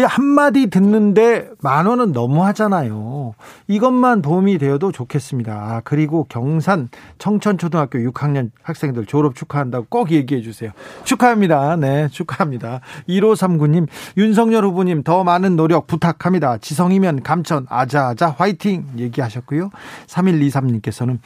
한마디 0.04 0.68
듣는데 0.68 1.50
만 1.60 1.86
원은 1.86 2.12
너무 2.12 2.44
하잖아요. 2.44 3.34
이것만 3.66 4.22
도움이 4.22 4.58
되어도 4.58 4.92
좋겠습니다. 4.92 5.52
아, 5.52 5.80
그리고 5.84 6.24
경산 6.28 6.88
청천초등학교 7.18 7.98
6학년 7.98 8.50
학생들 8.62 9.06
졸업 9.06 9.34
축하한다고 9.34 9.86
꼭 9.88 10.10
얘기해 10.10 10.42
주세요. 10.42 10.70
축하합니다. 11.04 11.76
네, 11.76 12.08
축하합니다. 12.08 12.80
1539님, 13.08 13.86
윤석열 14.16 14.64
후보님 14.64 15.02
더 15.02 15.24
많은 15.24 15.56
노력 15.56 15.86
부탁합니다. 15.86 16.58
지성이면 16.58 17.22
감천, 17.22 17.66
아자아자 17.68 18.34
화이팅! 18.38 18.86
얘기하셨고요. 18.96 19.70
3123님께서는 20.06 21.18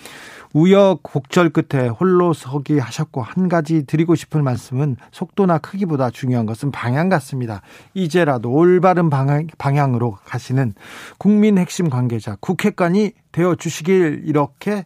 우여곡절 0.53 1.51
끝에 1.51 1.89
홀로 1.89 2.33
서기 2.33 2.79
하셨고 2.79 3.23
한 3.23 3.49
가지 3.49 3.85
드리고 3.87 4.15
싶은 4.15 4.45
말씀은 4.45 4.97
속도나 5.11 5.59
크기보다 5.59 6.11
중요한 6.11 6.47
것은 6.47 6.71
방향 6.71 7.09
같습니다. 7.09 7.63
이제라도 7.95 8.53
올바른 8.53 9.11
방향, 9.11 9.47
방향으로 9.59 10.19
가시는 10.25 10.75
국민 11.19 11.59
핵심 11.59 11.89
관계자 11.89 12.37
국회관이 12.41 13.13
되어 13.33 13.55
주시길 13.55 14.23
이렇게 14.27 14.85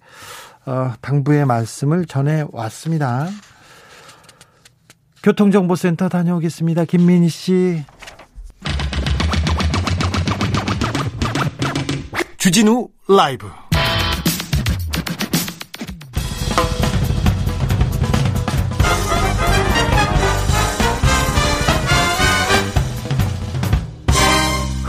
어, 0.67 0.93
당부의 1.01 1.47
말씀을 1.47 2.07
전해 2.07 2.45
왔습니다. 2.53 3.29
교통정보센터 5.23 6.09
다녀오겠습니다. 6.09 6.85
김민희 6.85 7.29
씨. 7.29 7.85
주진우 12.39 12.89
라이브. 13.09 13.66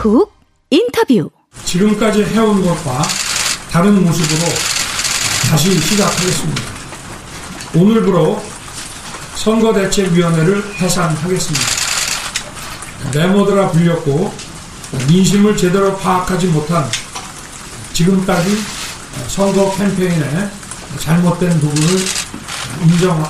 훅 0.08 0.32
인터뷰. 0.70 1.30
지금까지 1.66 2.24
해온 2.24 2.64
것과 2.64 3.04
다른 3.72 4.04
모습으로 4.06 4.42
다시 5.50 5.80
시작하겠습니다. 5.80 6.62
오늘부로 7.76 8.42
선거대책위원회를 9.36 10.76
해산하겠습니다. 10.76 11.66
메모드라 13.14 13.72
불렸고 13.72 14.34
민심을 15.08 15.58
제대로 15.58 15.96
파악하지 15.98 16.48
못한 16.48 16.90
지금까지 17.94 18.58
선거 19.28 19.76
캠페인에 19.76 20.50
잘못된 21.00 21.60
부분을 21.60 22.06
인정하, 22.84 23.30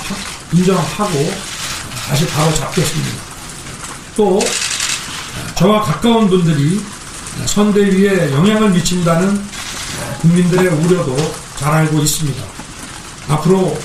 인정하고 0.54 1.34
다시 2.08 2.28
바로 2.28 2.54
잡겠습니다. 2.54 3.16
또 4.16 4.40
저와 5.58 5.82
가까운 5.82 6.30
분들이 6.30 6.80
선대위에 7.48 8.32
영향을 8.32 8.70
미친다는 8.70 9.42
국민들의 10.22 10.68
우려도 10.68 11.16
잘 11.58 11.74
알고 11.74 11.98
있습니다. 11.98 12.44
앞으로 13.30 13.76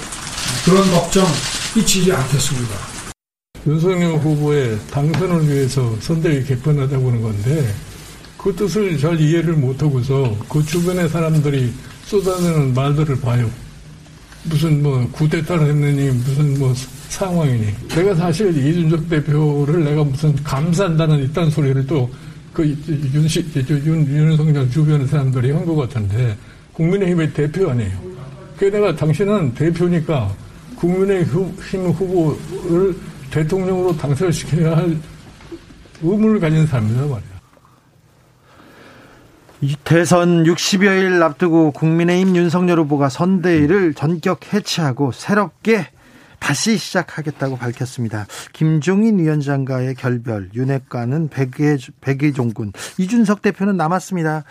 그런 0.66 0.90
걱정 0.90 1.26
끼치지 1.72 2.12
않겠습니다. 2.12 2.74
윤석열 3.66 4.18
후보의 4.18 4.78
당선을 4.90 5.48
위해서 5.48 5.96
선대위 6.00 6.44
개편하자고 6.44 7.08
하는 7.08 7.22
건데 7.22 7.74
그 8.36 8.54
뜻을 8.54 8.98
잘 8.98 9.18
이해를 9.18 9.54
못하고서 9.54 10.36
그 10.50 10.62
주변의 10.62 11.08
사람들이 11.08 11.72
쏟아내는 12.04 12.74
말들을 12.74 13.18
봐요. 13.22 13.50
무슨 14.44 14.82
뭐 14.82 15.08
구대타를 15.12 15.68
했느니 15.68 16.10
무슨 16.10 16.58
뭐 16.58 16.74
상황이니. 17.12 17.88
내가 17.88 18.14
사실 18.14 18.56
이준석 18.56 19.08
대표를 19.08 19.84
내가 19.84 20.04
무슨 20.04 20.34
감싼다는 20.42 21.22
이딴 21.24 21.50
소리를 21.50 21.86
또 21.86 22.08
그 22.52 22.66
윤시 23.14 23.46
윤 23.86 24.06
윤석열 24.06 24.70
주변의 24.70 25.06
사람들이 25.06 25.52
한 25.52 25.64
것 25.64 25.74
같은데 25.74 26.36
국민의힘의 26.74 27.32
대표 27.32 27.70
아니에요. 27.70 27.92
그 28.58 28.66
내가 28.66 28.94
당신은 28.94 29.54
대표니까 29.54 30.30
국민의힘 30.76 31.90
후보를 31.92 32.94
대통령으로 33.30 33.96
당선시켜야 33.96 34.76
할 34.76 34.96
의무를 36.02 36.40
가진 36.40 36.66
사람이다 36.66 37.00
말이야. 37.00 37.32
대선 39.84 40.44
60여일 40.44 41.22
앞두고 41.22 41.70
국민의힘 41.70 42.36
윤석열 42.36 42.80
후보가 42.80 43.08
선대위를 43.08 43.94
전격 43.94 44.52
해체하고 44.52 45.12
새롭게 45.12 45.86
다시 46.42 46.76
시작하겠다고 46.76 47.56
밝혔습니다. 47.56 48.26
김종인 48.52 49.20
위원장과의 49.20 49.94
결별, 49.94 50.50
윤핵관은 50.52 51.28
백의, 51.28 51.78
백의 52.00 52.32
종군, 52.32 52.72
이준석 52.98 53.42
대표는 53.42 53.76
남았습니다. 53.76 54.42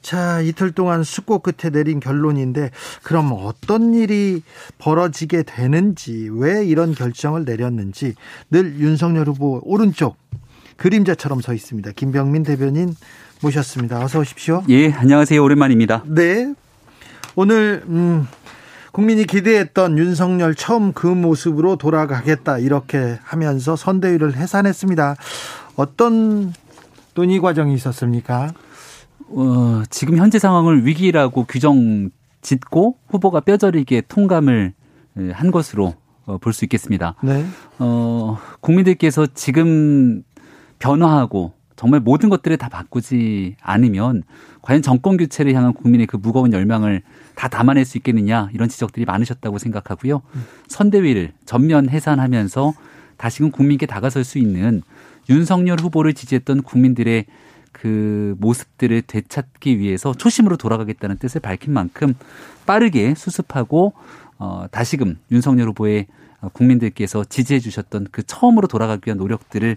자, 0.00 0.40
이틀 0.40 0.72
동안 0.72 1.04
숙고 1.04 1.40
끝에 1.40 1.70
내린 1.70 2.00
결론인데, 2.00 2.70
그럼 3.02 3.36
어떤 3.38 3.92
일이 3.92 4.42
벌어지게 4.78 5.42
되는지, 5.42 6.30
왜 6.32 6.64
이런 6.64 6.94
결정을 6.94 7.44
내렸는지, 7.44 8.14
늘 8.50 8.78
윤석열 8.78 9.26
후보 9.26 9.60
오른쪽 9.62 10.16
그림자처럼 10.78 11.42
서 11.42 11.52
있습니다. 11.52 11.92
김병민 11.92 12.44
대변인 12.44 12.94
모셨습니다. 13.42 14.02
어서 14.02 14.20
오십시오. 14.20 14.62
예, 14.70 14.90
안녕하세요. 14.90 15.42
오랜만입니다. 15.42 16.02
네. 16.06 16.54
오늘, 17.34 17.82
음, 17.88 18.26
국민이 18.96 19.26
기대했던 19.26 19.98
윤석열 19.98 20.54
처음 20.54 20.94
그 20.94 21.06
모습으로 21.06 21.76
돌아가겠다 21.76 22.56
이렇게 22.56 23.18
하면서 23.22 23.76
선대위를 23.76 24.36
해산했습니다. 24.36 25.16
어떤 25.76 26.54
논의 27.12 27.38
과정이 27.40 27.74
있었습니까? 27.74 28.54
어, 29.28 29.82
지금 29.90 30.16
현재 30.16 30.38
상황을 30.38 30.86
위기라고 30.86 31.44
규정 31.44 32.08
짓고 32.40 32.96
후보가 33.08 33.40
뼈저리게 33.40 34.04
통감을 34.08 34.72
한 35.30 35.50
것으로 35.50 35.92
어, 36.24 36.38
볼수 36.38 36.64
있겠습니다. 36.64 37.16
네. 37.22 37.44
어, 37.78 38.38
국민들께서 38.62 39.26
지금 39.34 40.22
변화하고 40.78 41.52
정말 41.76 42.00
모든 42.00 42.30
것들을 42.30 42.56
다 42.56 42.70
바꾸지 42.70 43.56
않으면 43.60 44.22
과연 44.62 44.80
정권 44.80 45.18
교체를 45.18 45.52
향한 45.52 45.74
국민의 45.74 46.06
그 46.06 46.16
무거운 46.16 46.54
열망을 46.54 47.02
다 47.36 47.48
담아낼 47.48 47.84
수 47.84 47.98
있겠느냐 47.98 48.48
이런 48.52 48.68
지적들이 48.68 49.04
많으셨다고 49.04 49.58
생각하고요. 49.58 50.22
선대위를 50.68 51.32
전면 51.44 51.88
해산하면서 51.88 52.72
다시금 53.18 53.52
국민께 53.52 53.86
다가설 53.86 54.24
수 54.24 54.38
있는 54.38 54.82
윤석열 55.28 55.78
후보를 55.78 56.14
지지했던 56.14 56.62
국민들의 56.62 57.26
그 57.72 58.34
모습들을 58.38 59.02
되찾기 59.02 59.78
위해서 59.78 60.14
초심으로 60.14 60.56
돌아가겠다는 60.56 61.18
뜻을 61.18 61.42
밝힌 61.42 61.74
만큼 61.74 62.14
빠르게 62.64 63.14
수습하고 63.14 63.92
어 64.38 64.66
다시금 64.70 65.18
윤석열 65.30 65.68
후보의 65.68 66.06
국민들께서 66.54 67.24
지지해 67.24 67.60
주셨던 67.60 68.08
그 68.12 68.22
처음으로 68.22 68.66
돌아가기 68.66 69.02
위한 69.06 69.18
노력들을 69.18 69.76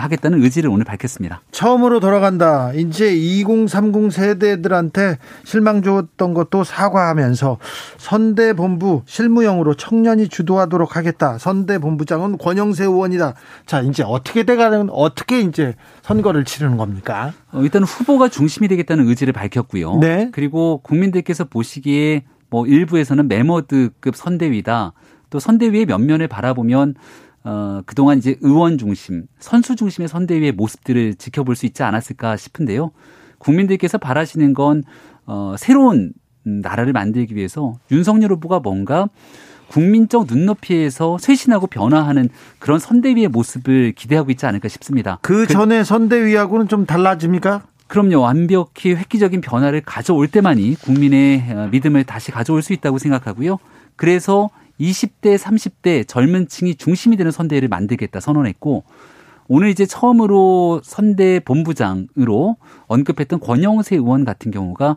하겠다는 0.00 0.42
의지를 0.42 0.70
오늘 0.70 0.84
밝혔습니다. 0.84 1.42
처음으로 1.50 2.00
돌아간다. 2.00 2.72
이제 2.72 3.14
2030 3.14 4.12
세대들한테 4.12 5.18
실망 5.44 5.82
줬던 5.82 6.34
것도 6.34 6.64
사과하면서 6.64 7.58
선대본부 7.98 9.02
실무형으로 9.06 9.74
청년이 9.74 10.28
주도하도록 10.28 10.96
하겠다. 10.96 11.38
선대본부장은 11.38 12.38
권영세 12.38 12.84
의원이다. 12.84 13.34
자, 13.66 13.80
이제 13.80 14.02
어떻게 14.06 14.44
돼가는 14.44 14.88
어떻게 14.90 15.40
이제 15.40 15.74
선거를 16.02 16.44
치르는 16.44 16.76
겁니까? 16.76 17.32
어, 17.52 17.60
일단 17.62 17.82
후보가 17.82 18.28
중심이 18.28 18.68
되겠다는 18.68 19.06
의지를 19.08 19.32
밝혔고요. 19.32 19.98
네. 19.98 20.28
그리고 20.32 20.80
국민들께서 20.82 21.44
보시기에 21.44 22.24
뭐 22.50 22.66
일부에서는 22.66 23.26
메머드급 23.26 24.16
선대위다. 24.16 24.92
또 25.30 25.40
선대위의 25.40 25.86
면면을 25.86 26.28
바라보면 26.28 26.94
어, 27.44 27.82
그동안 27.84 28.18
이제 28.18 28.36
의원 28.40 28.78
중심, 28.78 29.26
선수 29.38 29.76
중심의 29.76 30.08
선대위의 30.08 30.52
모습들을 30.52 31.14
지켜볼 31.14 31.56
수 31.56 31.66
있지 31.66 31.82
않았을까 31.82 32.36
싶은데요. 32.36 32.90
국민들께서 33.38 33.98
바라시는 33.98 34.54
건, 34.54 34.82
어, 35.26 35.54
새로운 35.58 36.12
나라를 36.42 36.92
만들기 36.92 37.36
위해서 37.36 37.74
윤석열 37.90 38.32
후보가 38.32 38.60
뭔가 38.60 39.08
국민적 39.68 40.26
눈높이에서 40.28 41.18
쇄신하고 41.18 41.66
변화하는 41.66 42.28
그런 42.58 42.78
선대위의 42.78 43.28
모습을 43.28 43.92
기대하고 43.92 44.30
있지 44.30 44.46
않을까 44.46 44.68
싶습니다. 44.68 45.18
그 45.22 45.46
전에 45.46 45.84
선대위하고는 45.84 46.68
좀 46.68 46.86
달라집니까? 46.86 47.62
그럼요. 47.86 48.20
완벽히 48.20 48.94
획기적인 48.94 49.40
변화를 49.40 49.80
가져올 49.82 50.28
때만이 50.28 50.76
국민의 50.76 51.44
어, 51.50 51.68
믿음을 51.70 52.04
다시 52.04 52.30
가져올 52.30 52.62
수 52.62 52.72
있다고 52.72 52.98
생각하고요. 52.98 53.58
그래서 53.96 54.50
20대, 54.80 55.38
30대 55.38 56.06
젊은 56.06 56.48
층이 56.48 56.76
중심이 56.76 57.16
되는 57.16 57.30
선대위를 57.30 57.68
만들겠다 57.68 58.20
선언했고 58.20 58.84
오늘 59.48 59.68
이제 59.68 59.86
처음으로 59.86 60.80
선대 60.82 61.40
본부장으로 61.40 62.56
언급했던 62.86 63.40
권영세 63.40 63.96
의원 63.96 64.24
같은 64.24 64.50
경우가 64.50 64.96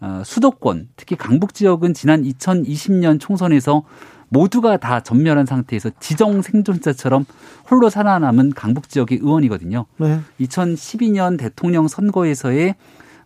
어, 0.00 0.22
수도권 0.24 0.88
특히 0.96 1.16
강북 1.16 1.54
지역은 1.54 1.94
지난 1.94 2.22
2020년 2.22 3.20
총선에서 3.20 3.84
모두가 4.28 4.76
다 4.78 5.00
전멸한 5.00 5.46
상태에서 5.46 5.90
지정 6.00 6.42
생존자처럼 6.42 7.24
홀로 7.70 7.88
살아남은 7.88 8.52
강북 8.54 8.88
지역의 8.88 9.18
의원이거든요. 9.22 9.86
네. 9.98 10.20
2012년 10.40 11.38
대통령 11.38 11.86
선거에서의 11.86 12.74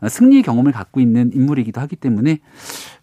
승리 0.09 0.43
경험을 0.43 0.73
갖고 0.73 1.01
있는 1.01 1.31
인물이기도 1.35 1.81
하기 1.81 1.97
때문에 1.97 2.39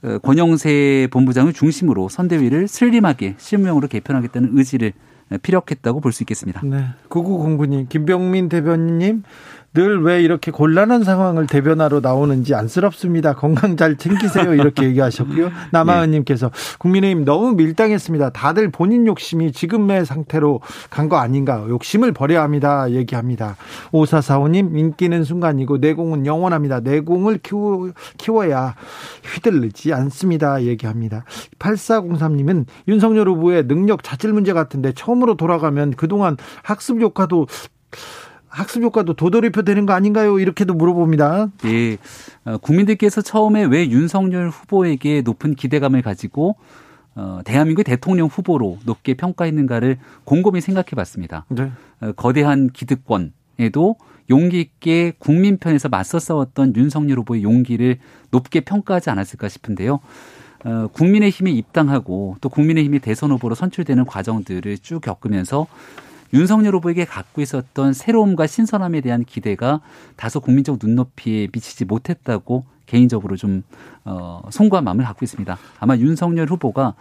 어, 0.03 0.17
권영세 0.19 1.10
본부장을 1.12 1.53
중심으로 1.53 2.10
선대위를 2.10 2.67
슬림하게 2.67 3.36
실무용으로 3.38 3.88
개편하겠다는 3.88 4.58
의지를 4.58 4.93
피력했다고 5.41 6.01
볼 6.01 6.12
수 6.12 6.23
있겠습니다. 6.23 6.62
네. 6.63 6.86
구구공구님, 7.10 7.88
김병민 7.89 8.47
대변인님, 8.47 9.23
늘 9.75 9.99
왜 10.05 10.21
이렇게 10.23 10.51
곤란한 10.51 11.03
상황을 11.03 11.45
대변하러 11.47 11.99
나오는지 11.99 12.55
안쓰럽습니다. 12.55 13.33
건강 13.35 13.77
잘 13.77 13.97
챙기세요. 13.97 14.55
이렇게 14.55 14.85
얘기하셨고요. 14.89 15.51
남아은님께서 15.71 16.49
국민의힘 16.79 17.25
너무 17.25 17.53
밀당했습니다. 17.53 18.31
다들 18.31 18.71
본인 18.71 19.05
욕심이 19.05 19.51
지금의 19.51 20.05
상태로 20.05 20.61
간 20.89 21.05
거 21.09 21.17
아닌가. 21.17 21.63
욕심을 21.69 22.13
버려야 22.13 22.41
합니다. 22.41 22.89
얘기합니다. 22.89 23.57
오사사오님 23.91 24.75
인기는 24.75 25.23
순간이고 25.23 25.77
내공은 25.77 26.25
영원합니다. 26.25 26.79
내공을 26.79 27.39
키워, 27.43 27.91
키워야 28.17 28.73
휘둘르지 29.23 29.93
않습니다. 29.93 30.63
얘기합니다. 30.63 31.25
8403님은 31.59 32.65
윤석열 32.88 33.29
후보의 33.29 33.67
능력 33.67 34.01
자질 34.03 34.33
문제 34.33 34.53
같은데 34.53 34.93
처음으로 34.93 35.35
돌아가면 35.35 35.91
그동안 35.91 36.38
학습 36.63 37.01
효과도 37.01 37.45
학습 38.55 38.81
효과도 38.83 39.13
도돌이표 39.13 39.63
되는 39.63 39.85
거 39.85 39.93
아닌가요? 39.93 40.39
이렇게도 40.39 40.73
물어봅니다. 40.73 41.49
예. 41.65 41.97
어, 42.45 42.57
국민들께서 42.57 43.21
처음에 43.21 43.65
왜 43.65 43.89
윤석열 43.89 44.49
후보에게 44.49 45.21
높은 45.21 45.55
기대감을 45.55 46.01
가지고 46.01 46.55
어, 47.15 47.41
대한민국 47.43 47.83
대통령 47.83 48.27
후보로 48.27 48.79
높게 48.85 49.13
평가했는가를 49.13 49.97
곰곰이 50.23 50.61
생각해 50.61 50.91
봤습니다. 50.95 51.45
네. 51.49 51.71
어, 51.99 52.13
거대한 52.13 52.69
기득권에도 52.71 53.97
용기 54.29 54.61
있게 54.61 55.13
국민 55.19 55.57
편에서 55.57 55.89
맞서 55.89 56.19
싸웠던 56.19 56.75
윤석열 56.77 57.19
후보의 57.19 57.43
용기를 57.43 57.97
높게 58.31 58.61
평가하지 58.61 59.09
않았을까 59.09 59.49
싶은데요. 59.49 59.99
어, 60.63 60.87
국민의힘에 60.93 61.51
입당하고 61.51 62.37
또 62.39 62.49
국민의힘이 62.49 62.99
대선 62.99 63.31
후보로 63.31 63.53
선출되는 63.53 64.05
과정들을 64.05 64.77
쭉 64.79 65.01
겪으면서 65.01 65.67
윤석열 66.33 66.75
후보에게 66.75 67.05
갖고 67.05 67.41
있었던 67.41 67.93
새로움과 67.93 68.47
신선함에 68.47 69.01
대한 69.01 69.23
기대가 69.23 69.81
다소 70.15 70.39
국민적 70.39 70.79
눈높이에 70.81 71.47
미치지 71.51 71.85
못했다고 71.85 72.65
개인적으로 72.85 73.35
좀 73.35 73.63
어, 74.03 74.41
송구한 74.51 74.83
마음을 74.83 75.05
갖고 75.05 75.25
있습니다. 75.25 75.57
아마 75.79 75.97
윤석열 75.97 76.47
후보가 76.47 76.95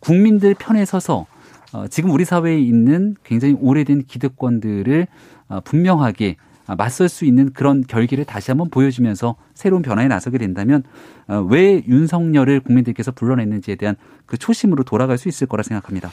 국민들 0.00 0.54
편에 0.54 0.84
서서 0.84 1.26
어, 1.72 1.86
지금 1.88 2.10
우리 2.10 2.24
사회에 2.24 2.58
있는 2.58 3.16
굉장히 3.22 3.56
오래된 3.60 4.04
기득권들을 4.06 5.06
어, 5.48 5.60
분명하게 5.60 6.36
아, 6.38 6.49
맞설 6.76 7.08
수 7.08 7.24
있는 7.24 7.52
그런 7.52 7.84
결기를 7.86 8.24
다시 8.24 8.50
한번 8.50 8.70
보여주면서 8.70 9.36
새로운 9.54 9.82
변화에 9.82 10.08
나서게 10.08 10.38
된다면 10.38 10.82
어, 11.28 11.46
왜 11.48 11.82
윤석열을 11.86 12.60
국민들께서 12.60 13.12
불러냈는지에 13.12 13.76
대한 13.76 13.96
그 14.26 14.36
초심으로 14.36 14.84
돌아갈 14.84 15.18
수 15.18 15.28
있을 15.28 15.46
거라 15.46 15.62
생각합니다. 15.62 16.10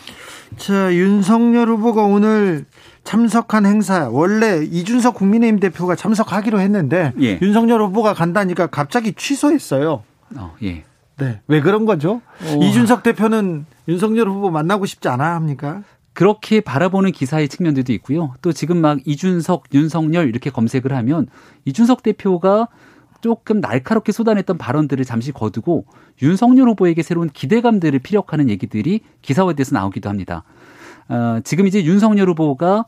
자, 0.57 0.93
윤석열 0.93 1.69
후보가 1.69 2.03
오늘 2.03 2.65
참석한 3.03 3.65
행사 3.65 4.09
원래 4.09 4.63
이준석 4.63 5.15
국민의힘 5.15 5.59
대표가 5.59 5.95
참석하기로 5.95 6.59
했는데 6.59 7.13
예. 7.21 7.39
윤석열 7.41 7.81
후보가 7.81 8.13
간다니까 8.13 8.67
갑자기 8.67 9.13
취소했어요. 9.13 10.03
어, 10.35 10.55
예. 10.63 10.83
네. 11.17 11.41
왜 11.47 11.61
그런 11.61 11.85
거죠? 11.85 12.21
오. 12.45 12.63
어. 12.63 12.65
이준석 12.65 13.03
대표는 13.03 13.65
윤석열 13.87 14.29
후보 14.29 14.49
만나고 14.51 14.85
싶지 14.85 15.07
않아 15.07 15.35
합니까? 15.35 15.81
그렇게 16.17 16.62
바라보는 16.62 17.12
기사의 17.12 17.47
측면들도 17.47 17.93
있고요. 17.93 18.34
또 18.41 18.51
지금 18.51 18.77
막 18.77 18.97
이준석, 19.06 19.65
윤석열 19.75 20.27
이렇게 20.27 20.49
검색을 20.49 20.91
하면 20.91 21.27
이준석 21.65 22.01
대표가 22.01 22.69
조금 23.21 23.60
날카롭게 23.60 24.12
쏟아냈던 24.12 24.58
발언들을 24.58 25.06
잠시 25.06 25.32
거두고 25.32 25.86
윤석열 26.23 26.69
후보에게 26.69 27.03
새로운 27.03 27.30
기대감들을 27.30 27.99
피력하는 27.99 28.49
얘기들이 28.49 29.01
기사화돼서 29.21 29.75
나오기도 29.75 30.10
합니다. 30.10 30.43
어, 31.08 31.39
지금 31.43 31.67
이제 31.67 31.86
윤석열 31.86 32.30
후보가 32.30 32.86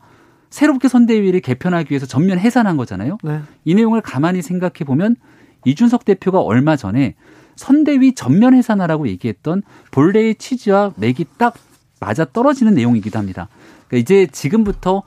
새롭게 0.50 0.88
선대위를 0.88 1.38
개편하기 1.38 1.92
위해서 1.92 2.06
전면 2.06 2.40
해산한 2.40 2.76
거잖아요. 2.76 3.18
네. 3.22 3.42
이 3.64 3.76
내용을 3.76 4.00
가만히 4.00 4.42
생각해 4.42 4.84
보면 4.84 5.14
이준석 5.64 6.04
대표가 6.04 6.40
얼마 6.40 6.74
전에 6.74 7.14
선대위 7.54 8.16
전면 8.16 8.54
해산하라고 8.54 9.06
얘기했던 9.06 9.62
본래의 9.92 10.34
취지와 10.34 10.94
맥이 10.96 11.26
딱 11.38 11.54
맞아 12.00 12.24
떨어지는 12.24 12.74
내용이기도 12.74 13.18
합니다. 13.18 13.48
그러니까 13.86 14.02
이제 14.02 14.26
지금부터 14.32 15.02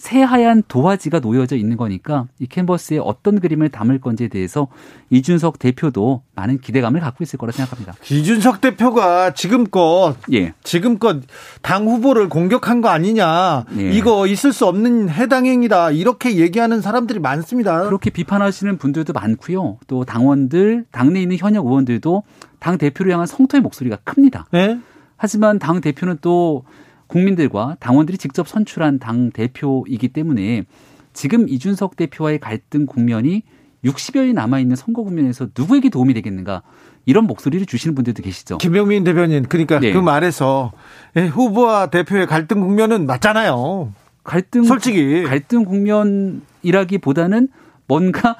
새하얀 0.00 0.62
도화지가 0.66 1.20
놓여져 1.20 1.56
있는 1.56 1.76
거니까 1.76 2.26
이 2.38 2.46
캔버스에 2.46 2.98
어떤 2.98 3.38
그림을 3.38 3.68
담을 3.68 4.00
건지에 4.00 4.28
대해서 4.28 4.68
이준석 5.10 5.58
대표도 5.58 6.22
많은 6.34 6.58
기대감을 6.58 7.00
갖고 7.00 7.22
있을 7.22 7.38
거라 7.38 7.52
생각합니다. 7.52 7.92
이준석 8.10 8.62
대표가 8.62 9.34
지금껏 9.34 10.16
예. 10.32 10.54
지금껏 10.64 11.20
당 11.60 11.86
후보를 11.86 12.30
공격한 12.30 12.80
거 12.80 12.88
아니냐. 12.88 13.66
예. 13.76 13.92
이거 13.92 14.26
있을 14.26 14.54
수 14.54 14.66
없는 14.66 15.10
해당 15.10 15.44
행위다. 15.44 15.90
이렇게 15.90 16.36
얘기하는 16.36 16.80
사람들이 16.80 17.18
많습니다. 17.18 17.84
그렇게 17.84 18.08
비판하시는 18.08 18.78
분들도 18.78 19.12
많고요. 19.12 19.78
또 19.86 20.04
당원들, 20.06 20.86
당내에 20.92 21.22
있는 21.22 21.36
현역 21.36 21.66
의원들도 21.66 22.22
당 22.58 22.78
대표를 22.78 23.12
향한 23.12 23.26
성토의 23.26 23.60
목소리가 23.60 23.98
큽니다. 24.04 24.46
네? 24.50 24.78
하지만 25.20 25.58
당 25.58 25.82
대표는 25.82 26.16
또 26.22 26.64
국민들과 27.06 27.76
당원들이 27.78 28.16
직접 28.16 28.48
선출한 28.48 28.98
당 28.98 29.30
대표이기 29.30 30.08
때문에 30.08 30.64
지금 31.12 31.46
이준석 31.46 31.96
대표와의 31.96 32.38
갈등 32.38 32.86
국면이 32.86 33.42
60여일 33.84 34.32
남아있는 34.32 34.76
선거 34.76 35.02
국면에서 35.02 35.48
누구에게 35.54 35.90
도움이 35.90 36.14
되겠는가 36.14 36.62
이런 37.04 37.24
목소리를 37.26 37.66
주시는 37.66 37.94
분들도 37.94 38.22
계시죠. 38.22 38.56
김병민 38.58 39.04
대변인 39.04 39.44
그러니까 39.46 39.78
네. 39.78 39.92
그 39.92 39.98
말에서 39.98 40.72
예, 41.16 41.26
후보와 41.26 41.90
대표의 41.90 42.26
갈등 42.26 42.60
국면은 42.60 43.04
맞잖아요. 43.04 43.92
갈등 44.24 44.62
솔직히 44.62 45.24
갈등 45.24 45.66
국면이라기보다는 45.66 47.48
뭔가 47.86 48.36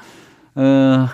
어 0.54 1.08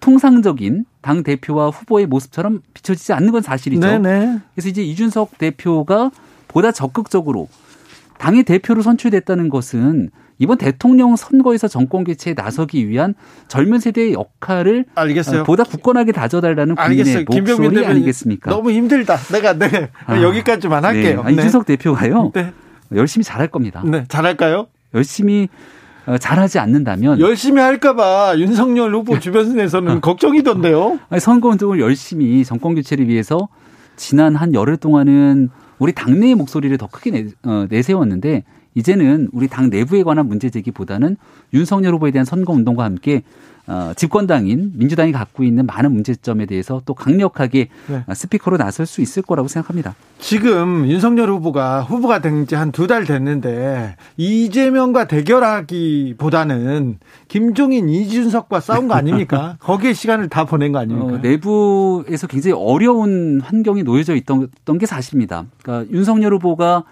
통상적인 0.00 0.84
당 1.02 1.22
대표와 1.22 1.70
후보의 1.70 2.06
모습처럼 2.06 2.62
비춰지지 2.74 3.12
않는 3.12 3.32
건 3.32 3.42
사실이죠. 3.42 3.86
네네. 3.86 4.38
그래서 4.54 4.68
이제 4.68 4.82
이준석 4.82 5.36
대표가 5.36 6.10
보다 6.48 6.72
적극적으로 6.72 7.48
당의 8.18 8.44
대표로 8.44 8.82
선출됐다는 8.82 9.50
것은 9.50 10.10
이번 10.38 10.58
대통령 10.58 11.14
선거에서 11.16 11.68
정권 11.68 12.04
교체에 12.04 12.34
나서기 12.34 12.88
위한 12.88 13.14
젊은 13.48 13.80
세대의 13.80 14.12
역할을 14.14 14.86
알겠어요. 14.94 15.44
보다 15.44 15.64
굳건하게 15.64 16.12
다져달라는 16.12 16.76
국민의 16.76 17.24
목소리 17.28 17.84
아니겠습니까? 17.84 18.50
너무 18.50 18.70
힘들다. 18.70 19.16
내가 19.32 19.52
네 19.54 19.90
아, 20.06 20.20
여기까지만 20.20 20.84
할게요. 20.84 21.22
네. 21.26 21.32
이준석 21.32 21.66
대표가요. 21.66 22.32
네. 22.34 22.52
열심히 22.94 23.24
잘할 23.24 23.48
겁니다. 23.48 23.82
네, 23.84 24.04
잘할까요? 24.08 24.66
열심히 24.94 25.48
어, 26.06 26.18
잘하지 26.18 26.58
않는다면 26.58 27.20
열심히 27.20 27.60
할까봐 27.60 28.38
윤석열 28.38 28.94
후보 28.94 29.18
주변에서는 29.18 30.00
걱정이던데요. 30.02 30.98
아니, 31.08 31.20
선거 31.20 31.48
운동을 31.48 31.80
열심히 31.80 32.44
정권 32.44 32.74
교체를 32.74 33.08
위해서 33.08 33.48
지난 33.96 34.34
한 34.34 34.54
열흘 34.54 34.76
동안은 34.76 35.50
우리 35.78 35.92
당내의 35.92 36.34
목소리를 36.34 36.76
더 36.78 36.86
크게 36.86 37.10
내, 37.10 37.26
어, 37.44 37.66
내세웠는데 37.68 38.44
이제는 38.74 39.28
우리 39.32 39.48
당 39.48 39.68
내부에 39.68 40.02
관한 40.02 40.26
문제 40.26 40.48
제기보다는 40.48 41.16
윤석열 41.52 41.94
후보에 41.94 42.10
대한 42.10 42.24
선거 42.24 42.52
운동과 42.52 42.84
함께 42.84 43.22
어, 43.68 43.92
집권당인 43.94 44.72
민주당이 44.74 45.12
갖고 45.12 45.44
있는 45.44 45.66
많은 45.66 45.92
문제점에 45.92 46.46
대해서 46.46 46.82
또 46.84 46.94
강력하게 46.94 47.68
네. 47.86 48.04
스피커로 48.12 48.56
나설 48.56 48.86
수 48.86 49.00
있을 49.00 49.22
거라고 49.22 49.46
생각합니다. 49.48 49.94
지금 50.18 50.88
윤석열 50.88 51.30
후보가 51.30 51.82
후보가 51.82 52.20
된 52.20 52.44
지 52.46 52.56
한 52.56 52.72
두 52.72 52.88
달 52.88 53.04
됐는데 53.04 53.96
이재명과 54.16 55.06
대결하기보다는 55.06 56.98
김종인, 57.28 57.88
이준석과 57.88 58.60
싸운 58.60 58.88
거 58.88 58.94
아닙니까? 58.94 59.56
거기에 59.62 59.92
시간을 59.92 60.28
다 60.28 60.44
보낸 60.44 60.72
거 60.72 60.78
아닙니까? 60.78 61.14
어, 61.14 61.18
내부에서 61.18 62.26
굉장히 62.26 62.54
어려운 62.58 63.40
환경이 63.42 63.82
놓여져 63.82 64.14
있던 64.16 64.48
게 64.78 64.86
사실입니다. 64.86 65.44
그러니까 65.62 65.92
윤석열 65.92 66.34
후보가 66.34 66.84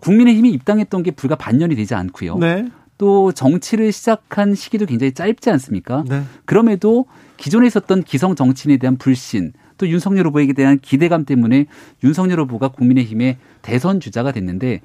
국민의힘이 0.00 0.50
입당했던 0.50 1.02
게 1.02 1.10
불과 1.10 1.36
반년이 1.36 1.74
되지 1.74 1.94
않고요. 1.94 2.38
네. 2.38 2.66
또 2.98 3.32
정치를 3.32 3.92
시작한 3.92 4.54
시기도 4.54 4.86
굉장히 4.86 5.12
짧지 5.12 5.50
않습니까? 5.50 6.04
네. 6.08 6.22
그럼에도 6.44 7.06
기존에 7.36 7.66
있었던 7.66 8.02
기성 8.04 8.34
정치인에 8.34 8.76
대한 8.76 8.96
불신 8.96 9.52
또 9.78 9.88
윤석열 9.88 10.26
후보에게 10.28 10.52
대한 10.52 10.78
기대감 10.78 11.24
때문에 11.24 11.66
윤석열 12.04 12.40
후보가 12.40 12.68
국민의힘의 12.68 13.38
대선 13.62 13.98
주자가 13.98 14.30
됐는데 14.32 14.80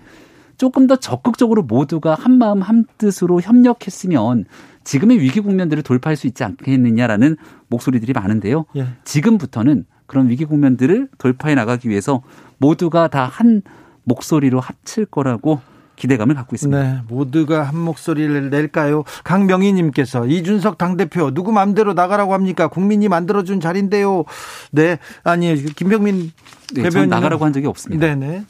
조금 0.58 0.88
더 0.88 0.96
적극적으로 0.96 1.62
모두가 1.62 2.16
한 2.16 2.38
마음 2.40 2.62
한 2.62 2.86
뜻으로 2.98 3.42
협력했으면 3.42 4.46
지금의 4.84 5.20
위기 5.20 5.40
국면들을 5.40 5.84
돌파할 5.84 6.16
수 6.16 6.26
있지 6.26 6.44
않겠느냐라는 6.44 7.38
목소리들이 7.68 8.14
많은데요. 8.14 8.66
예. 8.78 8.88
지금부터는 9.04 9.86
그런 10.08 10.30
위기 10.30 10.46
국면들을 10.46 11.10
돌파해 11.20 11.54
나가기 11.54 11.90
위해서 11.90 12.24
모두가 12.58 13.08
다 13.10 13.26
한 13.28 13.62
목소리로 14.06 14.60
합칠 14.60 15.06
거라고 15.06 15.60
기대감을 15.98 16.36
갖고 16.36 16.56
있습니다. 16.56 16.82
네, 16.82 17.00
모두가 17.10 17.64
한 17.64 17.78
목소리를 17.78 18.50
낼까요? 18.50 19.04
강명희님께서 19.26 20.28
이준석 20.28 20.78
당대표 20.78 21.34
누구 21.34 21.52
마음대로 21.52 21.94
나가라고 21.94 22.34
합니까? 22.34 22.68
국민이 22.70 23.10
만들어준 23.10 23.60
자리인데요. 23.60 24.24
네, 24.72 25.00
아니 25.24 25.56
김병민 25.76 26.32
네, 26.74 26.84
대변인 26.84 27.10
나가라고 27.10 27.44
한 27.44 27.52
적이 27.52 27.68
없습니다. 27.68 28.08
네네. 28.08 28.44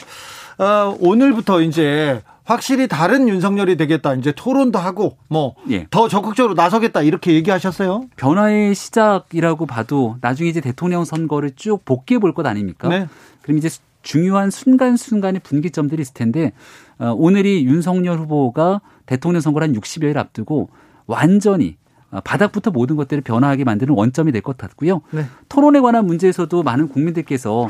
어, 0.60 0.96
오늘부터 1.00 1.62
이제 1.62 2.22
확실히 2.44 2.88
다른 2.88 3.28
윤석열이 3.28 3.76
되겠다. 3.78 4.14
이제 4.16 4.32
토론도 4.36 4.80
하고 4.80 5.18
뭐더 5.28 5.56
예. 5.72 5.88
적극적으로 6.10 6.54
나서겠다 6.54 7.02
이렇게 7.02 7.34
얘기하셨어요. 7.34 8.06
변화의 8.16 8.74
시작이라고 8.74 9.66
봐도 9.66 10.16
나중에 10.22 10.50
이제 10.50 10.62
대통령 10.62 11.04
선거를 11.06 11.52
쭉 11.56 11.84
복귀해 11.84 12.20
볼 12.20 12.34
것 12.34 12.46
아닙니까? 12.46 12.88
네. 12.88 13.08
그럼 13.42 13.58
이제 13.58 13.70
중요한 14.08 14.50
순간순간의 14.52 15.42
분기점들이 15.44 16.02
있을 16.02 16.14
텐데 16.14 16.54
어, 16.98 17.12
오늘이 17.12 17.66
윤석열 17.66 18.18
후보가 18.20 18.80
대통령 19.06 19.42
선거를 19.42 19.68
한 19.68 19.76
60여일 19.76 20.16
앞두고 20.16 20.70
완전히 21.08 21.76
어, 22.10 22.22
바닥부터 22.22 22.72
모든 22.72 22.96
것들을 22.96 23.22
변화하게 23.22 23.66
만드는 23.66 23.94
원점이 23.94 24.32
될 24.32 24.42
것 24.42 24.58
같고요. 24.58 25.02
네. 25.12 25.26
토론에 25.50 25.82
관한 25.82 26.06
문제에서도 26.06 26.64
많은 26.64 26.88
국민들께서 26.88 27.68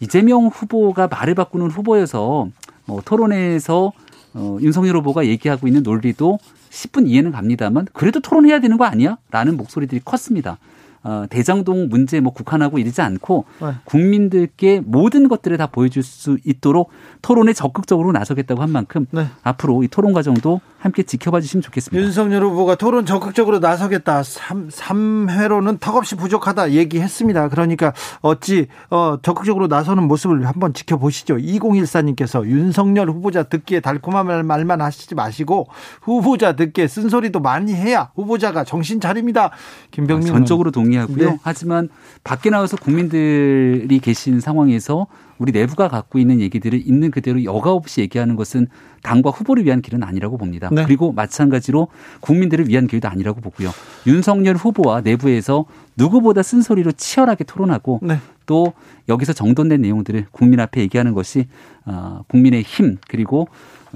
이재명 0.00 0.46
후보가 0.46 1.08
말을 1.08 1.34
바꾸는 1.34 1.70
후보여서 1.70 2.48
어, 2.86 2.98
토론에서 3.04 3.92
어, 4.32 4.56
윤석열 4.62 4.96
후보가 4.96 5.26
얘기하고 5.26 5.66
있는 5.66 5.82
논리도 5.82 6.38
10분 6.70 7.06
이해는 7.08 7.30
갑니다만 7.30 7.88
그래도 7.92 8.20
토론해야 8.20 8.60
되는 8.60 8.78
거 8.78 8.86
아니야? 8.86 9.18
라는 9.30 9.58
목소리들이 9.58 10.00
컸습니다. 10.02 10.56
어, 11.04 11.24
대장동 11.28 11.88
문제 11.88 12.20
뭐 12.20 12.32
국한하고 12.32 12.78
이르지 12.78 13.00
않고 13.02 13.44
네. 13.60 13.72
국민들께 13.84 14.82
모든 14.84 15.28
것들을 15.28 15.56
다 15.56 15.66
보여줄 15.66 16.02
수 16.02 16.38
있도록 16.44 16.90
토론에 17.22 17.52
적극적으로 17.52 18.12
나서겠다고 18.12 18.62
한 18.62 18.70
만큼 18.70 19.06
네. 19.10 19.26
앞으로 19.42 19.82
이 19.82 19.88
토론 19.88 20.12
과정도 20.12 20.60
함께 20.78 21.04
지켜봐 21.04 21.40
주시면 21.40 21.62
좋겠습니다. 21.62 22.02
윤석열 22.02 22.42
후보가 22.42 22.74
토론 22.74 23.06
적극적으로 23.06 23.60
나서겠다. 23.60 24.24
3, 24.24 24.68
3회로는 24.68 25.78
턱없이 25.78 26.16
부족하다 26.16 26.72
얘기했습니다. 26.72 27.48
그러니까 27.50 27.92
어찌 28.20 28.66
어, 28.90 29.16
적극적으로 29.22 29.68
나서는 29.68 30.08
모습을 30.08 30.44
한번 30.44 30.74
지켜보시죠. 30.74 31.36
2014님께서 31.36 32.44
윤석열 32.46 33.10
후보자 33.10 33.44
듣기에 33.44 33.78
달콤한 33.78 34.46
말만 34.46 34.80
하시지 34.80 35.14
마시고 35.14 35.68
후보자 36.00 36.56
듣기에 36.56 36.88
쓴소리도 36.88 37.38
많이 37.38 37.74
해야 37.74 38.10
후보자가 38.16 38.64
정신 38.64 39.00
차립니다. 39.00 39.52
김병민 39.92 40.30
아, 40.30 40.32
전적으로 40.32 40.72
동의 40.72 40.91
하고요. 40.96 41.30
네. 41.30 41.38
하지만 41.42 41.88
밖에 42.24 42.50
나와서 42.50 42.76
국민들이 42.76 43.98
계신 44.00 44.40
상황에서 44.40 45.06
우리 45.38 45.50
내부가 45.50 45.88
갖고 45.88 46.18
있는 46.18 46.40
얘기들을 46.40 46.86
있는 46.86 47.10
그대로 47.10 47.42
여과 47.42 47.72
없이 47.72 48.00
얘기하는 48.00 48.36
것은 48.36 48.68
당과 49.02 49.30
후보를 49.30 49.64
위한 49.64 49.82
길은 49.82 50.02
아니라고 50.04 50.38
봅니다. 50.38 50.68
네. 50.70 50.84
그리고 50.84 51.12
마찬가지로 51.12 51.88
국민들을 52.20 52.68
위한 52.68 52.86
길도 52.86 53.08
아니라고 53.08 53.40
보고요. 53.40 53.70
윤석열 54.06 54.54
후보와 54.54 55.00
내부에서 55.00 55.64
누구보다 55.96 56.42
쓴소리로 56.42 56.92
치열하게 56.92 57.44
토론하고 57.44 58.00
네. 58.02 58.18
또 58.46 58.72
여기서 59.08 59.32
정돈된 59.32 59.80
내용들을 59.80 60.26
국민 60.30 60.60
앞에 60.60 60.80
얘기하는 60.82 61.12
것이 61.12 61.46
어, 61.86 62.22
국민의 62.28 62.62
힘 62.62 62.98
그리고 63.08 63.48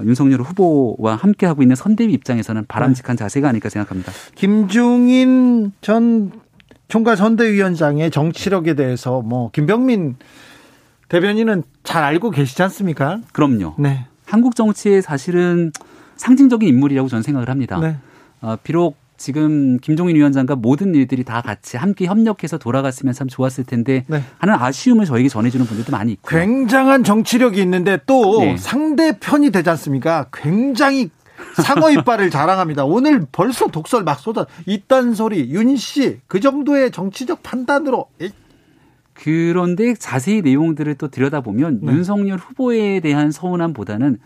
윤석열 0.03 0.41
후보와 0.41 1.15
함께하고 1.15 1.61
있는 1.61 1.75
선대위 1.75 2.13
입장에서는 2.13 2.65
바람직한 2.67 3.15
네. 3.15 3.23
자세가 3.23 3.49
아닐까 3.49 3.69
생각합니다. 3.69 4.11
김종인 4.35 5.71
전 5.81 6.31
총괄 6.87 7.17
선대위원장의 7.17 8.11
정치력에 8.11 8.73
대해서 8.75 9.21
뭐 9.21 9.51
김병민 9.51 10.15
대변인은 11.09 11.63
잘 11.83 12.03
알고 12.03 12.31
계시지 12.31 12.61
않습니까? 12.63 13.19
그럼요. 13.33 13.75
네. 13.77 14.05
한국 14.25 14.55
정치의 14.55 15.01
사실은 15.01 15.71
상징적인 16.17 16.67
인물이라고 16.67 17.07
저는 17.07 17.23
생각을 17.23 17.49
합니다. 17.49 17.79
네. 17.79 17.97
어, 18.41 18.57
비록 18.61 18.97
지금 19.17 19.77
김종인 19.79 20.15
위원장과 20.15 20.55
모든 20.57 20.93
일들이 20.93 21.23
다 21.23 21.41
같이 21.41 21.75
함께 21.75 22.05
협력해서 22.05 22.57
돌아갔으면 22.57 23.13
참 23.13 23.27
좋았을 23.27 23.63
텐데 23.63 24.05
네. 24.07 24.21
하는 24.37 24.53
아쉬움을 24.53 25.05
저에게 25.05 25.27
전해주는 25.27 25.65
분들도 25.65 25.91
많이 25.91 26.11
있고 26.13 26.29
굉장한 26.29 27.03
정치력이 27.03 27.59
있는데 27.61 27.97
또 28.05 28.41
네. 28.41 28.57
상대편이 28.57 29.49
되지 29.49 29.69
않습니까? 29.71 30.27
굉장히 30.31 31.09
상어 31.55 31.91
이빨을 31.91 32.29
자랑합니다. 32.29 32.85
오늘 32.85 33.25
벌써 33.31 33.67
독설 33.67 34.03
막 34.03 34.19
쏟아 34.19 34.45
이딴 34.65 35.13
소리 35.13 35.49
윤 35.51 35.75
씨 35.75 36.19
그 36.27 36.39
정도의 36.39 36.91
정치적 36.91 37.43
판단으로 37.43 38.05
그런데 39.13 39.93
자세히 39.95 40.41
내용들을 40.41 40.93
또 40.95 41.07
들여다보면 41.09 41.79
네. 41.81 41.91
윤석열 41.93 42.37
후보에 42.37 42.99
대한 42.99 43.31
서운함보다는 43.31 44.19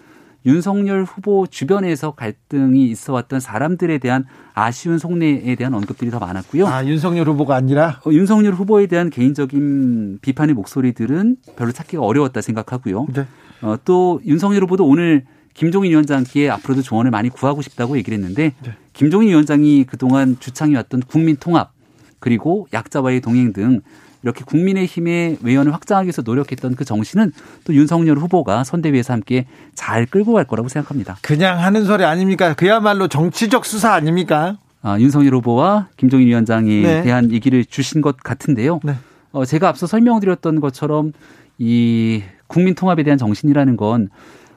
윤석열 0.45 1.03
후보 1.03 1.45
주변에서 1.47 2.11
갈등이 2.11 2.85
있어 2.87 3.13
왔던 3.13 3.39
사람들에 3.39 3.99
대한 3.99 4.25
아쉬운 4.53 4.97
속내에 4.97 5.55
대한 5.55 5.73
언급들이 5.75 6.09
더 6.09 6.17
많았고요. 6.19 6.67
아, 6.67 6.83
윤석열 6.85 7.27
후보가 7.29 7.55
아니라? 7.55 7.99
어, 8.05 8.11
윤석열 8.11 8.53
후보에 8.53 8.87
대한 8.87 9.09
개인적인 9.11 10.17
비판의 10.21 10.55
목소리들은 10.55 11.37
별로 11.55 11.71
찾기가 11.71 12.01
어려웠다 12.01 12.41
생각하고요. 12.41 13.05
네. 13.13 13.27
어, 13.61 13.75
또 13.85 14.19
윤석열 14.25 14.63
후보도 14.63 14.85
오늘 14.85 15.25
김종인 15.53 15.91
위원장께 15.91 16.49
앞으로도 16.49 16.81
조언을 16.81 17.11
많이 17.11 17.29
구하고 17.29 17.61
싶다고 17.61 17.97
얘기를 17.97 18.17
했는데 18.17 18.53
네. 18.63 18.73
김종인 18.93 19.29
위원장이 19.29 19.85
그동안 19.85 20.37
주창해왔던 20.39 21.03
국민 21.07 21.35
통합 21.37 21.71
그리고 22.19 22.67
약자와의 22.73 23.21
동행 23.21 23.53
등 23.53 23.81
이렇게 24.23 24.43
국민의힘의 24.45 25.39
외연을 25.41 25.73
확장하기 25.73 26.05
위해서 26.05 26.21
노력했던 26.21 26.75
그 26.75 26.85
정신은 26.85 27.31
또 27.63 27.73
윤석열 27.73 28.17
후보가 28.19 28.63
선대위에서 28.63 29.13
함께 29.13 29.47
잘 29.73 30.05
끌고 30.05 30.33
갈 30.33 30.45
거라고 30.45 30.69
생각합니다. 30.69 31.17
그냥 31.21 31.59
하는 31.59 31.85
소리 31.85 32.03
아닙니까? 32.03 32.53
그야말로 32.53 33.07
정치적 33.07 33.65
수사 33.65 33.93
아닙니까? 33.93 34.57
아, 34.83 34.99
윤석열 34.99 35.35
후보와 35.35 35.89
김종인 35.97 36.27
위원장에 36.27 36.81
네. 36.81 37.01
대한 37.03 37.31
얘기를 37.31 37.65
주신 37.65 38.01
것 38.01 38.17
같은데요. 38.17 38.79
네. 38.83 38.95
어, 39.31 39.45
제가 39.45 39.69
앞서 39.69 39.87
설명드렸던 39.87 40.59
것처럼 40.59 41.13
이 41.57 42.21
국민 42.47 42.75
통합에 42.75 43.03
대한 43.03 43.17
정신이라는 43.17 43.77
건 43.77 44.09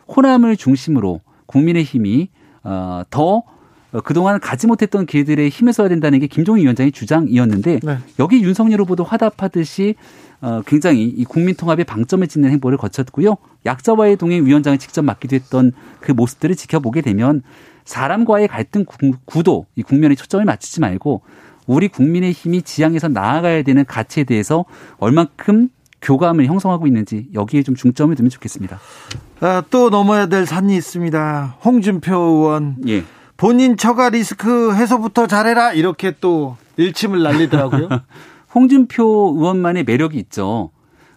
호남을 0.08 0.56
중심으로 0.56 1.20
국민의힘이 1.46 2.28
어, 2.62 3.02
더 3.10 3.42
어, 3.92 4.00
그동안 4.00 4.40
가지 4.40 4.66
못했던 4.66 5.06
길들에 5.06 5.48
힘을 5.48 5.72
써야 5.72 5.88
된다는 5.88 6.18
게 6.18 6.26
김종인 6.26 6.64
위원장의 6.64 6.92
주장이었는데 6.92 7.80
네. 7.82 7.98
여기 8.18 8.42
윤석열 8.42 8.80
후보도 8.80 9.04
화답하듯이 9.04 9.94
어, 10.40 10.62
굉장히 10.66 11.04
이 11.04 11.24
국민 11.24 11.54
통합에 11.54 11.84
방점을 11.84 12.26
짓는 12.26 12.50
행보를 12.50 12.76
거쳤고요. 12.76 13.36
약자와의 13.64 14.16
동행 14.16 14.44
위원장을 14.44 14.76
직접 14.78 15.02
맡기도 15.02 15.36
했던 15.36 15.72
그 16.00 16.12
모습들을 16.12 16.54
지켜보게 16.56 17.00
되면 17.00 17.42
사람과의 17.84 18.48
갈등 18.48 18.84
구도, 19.24 19.66
이 19.76 19.82
국면에 19.82 20.14
초점을 20.14 20.44
맞추지 20.44 20.80
말고 20.80 21.22
우리 21.66 21.88
국민의 21.88 22.32
힘이 22.32 22.62
지향해서 22.62 23.08
나아가야 23.08 23.62
되는 23.62 23.84
가치에 23.84 24.24
대해서 24.24 24.64
얼만큼 24.98 25.70
교감을 26.04 26.46
형성하고 26.46 26.86
있는지 26.86 27.28
여기에 27.34 27.62
좀 27.64 27.74
중점을 27.74 28.14
두면 28.14 28.30
좋겠습니다. 28.30 28.78
아, 29.40 29.62
또 29.70 29.90
넘어야 29.90 30.26
될 30.26 30.46
산이 30.46 30.76
있습니다. 30.76 31.56
홍준표 31.64 32.14
의원. 32.14 32.76
예. 32.86 33.02
본인 33.36 33.76
처가 33.76 34.10
리스크 34.10 34.74
해소부터 34.74 35.26
잘해라 35.26 35.72
이렇게 35.72 36.12
또 36.20 36.56
일침을 36.76 37.22
날리더라고요. 37.22 37.88
홍준표 38.54 39.34
의원만의 39.36 39.84
매력이 39.84 40.18
있죠. 40.18 40.70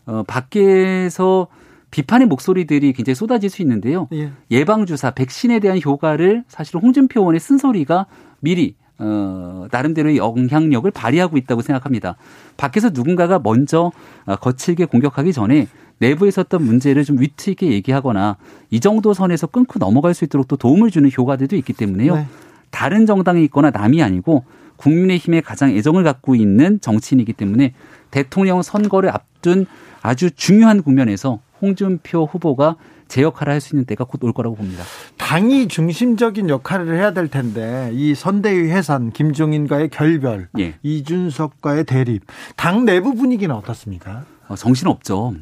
어, 0.07 0.23
밖에서 0.25 1.47
비판의 1.91 2.27
목소리들이 2.27 2.93
굉장히 2.93 3.15
쏟아질 3.15 3.49
수 3.49 3.61
있는데요. 3.61 4.07
예. 4.13 4.31
예방주사, 4.49 5.11
백신에 5.11 5.59
대한 5.59 5.79
효과를 5.83 6.43
사실 6.47 6.77
홍준표 6.77 7.21
의원의 7.21 7.39
쓴소리가 7.39 8.07
미리 8.39 8.75
어, 8.99 9.67
나름대로의 9.71 10.17
영향력을 10.17 10.89
발휘하고 10.91 11.37
있다고 11.37 11.61
생각합니다. 11.61 12.15
밖에서 12.57 12.89
누군가가 12.89 13.39
먼저 13.39 13.91
어, 14.25 14.35
거칠게 14.35 14.85
공격하기 14.85 15.33
전에 15.33 15.67
내부에 15.99 16.27
있었던 16.29 16.63
문제를 16.63 17.03
좀 17.03 17.19
위트 17.19 17.49
있게 17.51 17.71
얘기하거나 17.71 18.37
이 18.69 18.79
정도 18.79 19.13
선에서 19.13 19.47
끊고 19.47 19.79
넘어갈 19.79 20.13
수 20.13 20.25
있도록 20.25 20.47
또 20.47 20.55
도움을 20.55 20.91
주는 20.91 21.09
효과들도 21.15 21.55
있기 21.55 21.73
때문에요. 21.73 22.15
네. 22.15 22.27
다른 22.69 23.05
정당이 23.05 23.43
있거나 23.45 23.71
남이 23.71 24.03
아니고 24.03 24.43
국민의힘에 24.77 25.41
가장 25.41 25.71
애정을 25.71 26.03
갖고 26.03 26.35
있는 26.35 26.79
정치인이기 26.81 27.33
때문에 27.33 27.73
대통령 28.11 28.61
선거를 28.61 29.09
앞둔 29.09 29.65
아주 30.01 30.29
중요한 30.31 30.83
국면에서 30.83 31.39
홍준표 31.61 32.25
후보가 32.25 32.75
제 33.07 33.21
역할을 33.21 33.53
할 33.53 33.61
수 33.61 33.75
있는 33.75 33.85
때가 33.85 34.03
곧 34.05 34.23
올 34.23 34.33
거라고 34.33 34.55
봅니다. 34.55 34.83
당이 35.17 35.67
중심적인 35.67 36.49
역할을 36.49 36.95
해야 36.97 37.11
될 37.13 37.27
텐데 37.27 37.89
이 37.93 38.15
선대위 38.15 38.69
해산, 38.69 39.11
김종인과의 39.11 39.89
결별, 39.89 40.49
예. 40.59 40.75
이준석과의 40.83 41.85
대립, 41.85 42.23
당 42.55 42.85
내부 42.85 43.15
분위기는 43.15 43.53
어떻습니까? 43.55 44.25
어, 44.47 44.55
정신 44.55 44.87
없죠. 44.87 45.33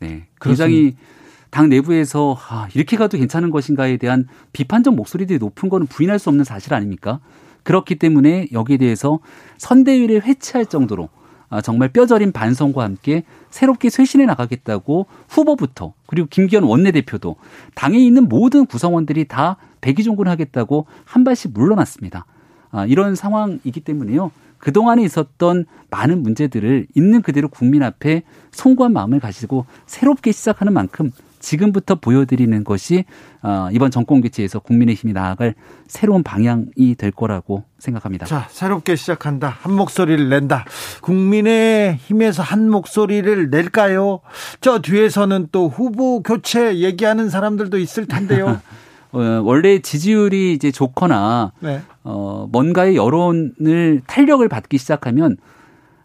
네, 0.00 0.26
굉장히 0.40 0.96
당 1.50 1.68
내부에서 1.68 2.36
아, 2.48 2.68
이렇게 2.74 2.96
가도 2.96 3.16
괜찮은 3.16 3.50
것인가에 3.50 3.96
대한 3.96 4.26
비판적 4.52 4.94
목소리들이 4.94 5.38
높은 5.38 5.68
거는 5.68 5.86
부인할 5.86 6.18
수 6.18 6.28
없는 6.28 6.44
사실 6.44 6.74
아닙니까? 6.74 7.20
그렇기 7.62 7.94
때문에 7.96 8.48
여기에 8.52 8.76
대해서 8.78 9.20
선대위를 9.58 10.22
회치할 10.24 10.66
정도로 10.66 11.04
아, 11.04 11.23
정말 11.60 11.88
뼈저린 11.88 12.32
반성과 12.32 12.82
함께 12.82 13.24
새롭게 13.50 13.90
쇄신해 13.90 14.26
나가겠다고 14.26 15.06
후보부터 15.28 15.94
그리고 16.06 16.28
김기현 16.30 16.64
원내대표도 16.64 17.36
당에 17.74 17.98
있는 17.98 18.28
모든 18.28 18.66
구성원들이 18.66 19.26
다 19.28 19.56
백의종군하겠다고 19.80 20.86
한 21.04 21.24
발씩 21.24 21.52
물러났습니다. 21.52 22.26
아, 22.70 22.86
이런 22.86 23.14
상황이기 23.14 23.80
때문에요. 23.80 24.30
그동안에 24.58 25.02
있었던 25.02 25.66
많은 25.90 26.22
문제들을 26.22 26.86
있는 26.94 27.22
그대로 27.22 27.48
국민 27.48 27.82
앞에 27.82 28.22
송구한 28.50 28.92
마음을 28.92 29.20
가지고 29.20 29.66
새롭게 29.86 30.32
시작하는 30.32 30.72
만큼 30.72 31.10
지금부터 31.44 31.96
보여드리는 31.96 32.64
것이 32.64 33.04
어, 33.42 33.68
이번 33.70 33.90
정권 33.90 34.22
교체에서 34.22 34.60
국민의힘이 34.60 35.12
나아갈 35.12 35.54
새로운 35.86 36.22
방향이 36.22 36.94
될 36.96 37.10
거라고 37.10 37.64
생각합니다. 37.78 38.24
자, 38.24 38.46
새롭게 38.50 38.96
시작한다. 38.96 39.48
한 39.60 39.74
목소리를 39.74 40.28
낸다. 40.30 40.64
국민의힘에서 41.02 42.42
한 42.42 42.70
목소리를 42.70 43.50
낼까요? 43.50 44.20
저 44.62 44.78
뒤에서는 44.78 45.48
또 45.52 45.68
후보 45.68 46.22
교체 46.22 46.78
얘기하는 46.78 47.28
사람들도 47.28 47.78
있을 47.78 48.06
텐데요. 48.06 48.60
어, 49.12 49.42
원래 49.44 49.78
지지율이 49.78 50.54
이제 50.54 50.72
좋거나 50.72 51.52
네. 51.60 51.82
어, 52.02 52.48
뭔가의 52.50 52.96
여론을 52.96 54.00
탄력을 54.06 54.48
받기 54.48 54.78
시작하면 54.78 55.36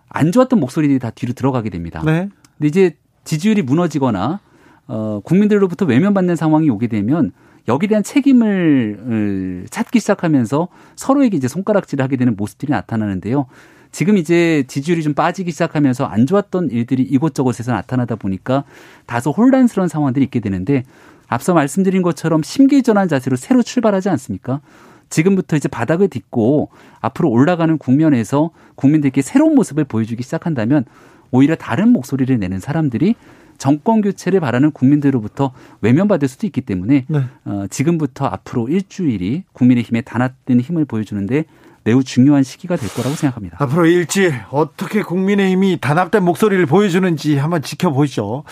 안 0.10 0.32
좋았던 0.32 0.60
목소리들이 0.60 1.00
다 1.00 1.10
뒤로 1.12 1.34
들어가게 1.34 1.70
됩니다. 1.70 2.02
네. 2.06 2.30
근데 2.58 2.68
이제 2.68 2.98
지지율이 3.24 3.62
무너지거나 3.62 4.42
어, 4.90 5.22
국민들로부터 5.24 5.86
외면받는 5.86 6.36
상황이 6.36 6.70
오게 6.70 6.88
되면 6.88 7.32
여기에 7.68 7.88
대한 7.90 8.04
책임을 8.04 9.68
찾기 9.70 10.00
시작하면서 10.00 10.68
서로에게 10.96 11.38
이제 11.38 11.48
손가락질을 11.48 12.04
하게 12.04 12.18
되는 12.18 12.36
모습들이 12.36 12.72
나타나는데요. 12.72 13.46
지금 13.92 14.18
이제 14.18 14.64
지지율이 14.68 15.04
좀 15.04 15.14
빠지기 15.14 15.52
시작하면서 15.52 16.06
안 16.06 16.26
좋았던 16.26 16.72
일들이 16.72 17.04
이곳저곳에서 17.04 17.72
나타나다 17.72 18.16
보니까 18.16 18.64
다소 19.06 19.30
혼란스러운 19.32 19.88
상황들이 19.88 20.26
있게 20.26 20.40
되는데 20.40 20.84
앞서 21.28 21.54
말씀드린 21.54 22.02
것처럼 22.02 22.42
심기전환 22.42 23.08
자세로 23.08 23.36
새로 23.36 23.62
출발하지 23.62 24.10
않습니까? 24.10 24.62
지금부터 25.10 25.56
이제 25.56 25.68
바닥을 25.68 26.08
딛고 26.08 26.70
앞으로 27.02 27.30
올라가는 27.30 27.78
국면에서 27.78 28.50
국민들께 28.76 29.22
새로운 29.22 29.54
모습을 29.54 29.84
보여주기 29.84 30.24
시작한다면 30.24 30.86
오히려 31.32 31.56
다른 31.56 31.90
목소리를 31.90 32.38
내는 32.40 32.60
사람들이 32.60 33.16
정권 33.60 34.02
교체를 34.02 34.40
바라는 34.40 34.72
국민들로부터 34.72 35.52
외면받을 35.82 36.28
수도 36.28 36.48
있기 36.48 36.62
때문에 36.62 37.06
네. 37.08 37.24
어, 37.46 37.66
지금부터 37.70 38.26
앞으로 38.26 38.70
일주일이 38.70 39.44
국민의힘에 39.54 40.02
단합된 40.02 40.62
힘을 40.62 40.86
보여주는데 40.86 41.44
매우 41.84 42.04
중요한 42.04 42.44
시기가 42.44 42.76
될 42.76 42.90
거라고 42.90 43.16
생각합니다. 43.16 43.58
앞으로 43.60 43.86
일주일 43.86 44.34
어떻게 44.52 45.04
국민의힘이 45.04 45.78
단합된 45.80 46.24
목소리를 46.24 46.66
보여주는지 46.66 47.38
한번 47.38 47.62
지켜보시죠. 47.62 48.44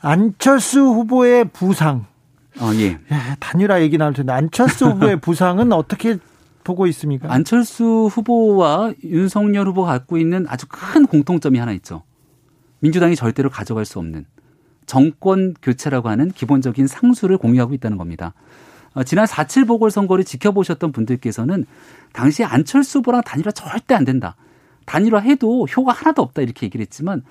안철수 0.00 0.80
후보의 0.80 1.46
부상. 1.52 2.06
어, 2.60 2.70
예. 2.74 2.84
예 2.84 2.98
단일화 3.40 3.82
얘기 3.82 3.98
나올 3.98 4.12
텐데 4.12 4.32
안철수 4.32 4.86
후보의 4.86 5.16
부상은 5.22 5.72
어떻게 5.72 6.18
보고 6.64 6.86
있습니까? 6.88 7.32
안철수 7.32 8.08
후보와 8.12 8.92
윤석열 9.04 9.66
후보가 9.68 9.90
갖고 9.90 10.18
있는 10.18 10.46
아주 10.48 10.66
큰 10.68 11.06
공통점이 11.06 11.58
하나 11.58 11.72
있죠. 11.72 12.02
민주당이 12.80 13.16
절대로 13.16 13.48
가져갈 13.48 13.84
수 13.84 13.98
없는 13.98 14.26
정권 14.86 15.54
교체라고 15.62 16.08
하는 16.08 16.30
기본적인 16.30 16.86
상수를 16.86 17.38
공유하고 17.38 17.74
있다는 17.74 17.98
겁니다. 17.98 18.34
어, 18.94 19.02
지난 19.04 19.24
4.7 19.24 19.66
보궐선거를 19.66 20.24
지켜보셨던 20.24 20.92
분들께서는 20.92 21.64
당시 22.12 22.44
안철수 22.44 22.98
후보랑 22.98 23.22
단일화 23.22 23.52
절대 23.52 23.94
안 23.94 24.04
된다. 24.04 24.36
단일화 24.84 25.20
해도 25.20 25.66
효과 25.66 25.92
하나도 25.92 26.22
없다 26.22 26.42
이렇게 26.42 26.66
얘기를 26.66 26.82
했지만 26.82 27.22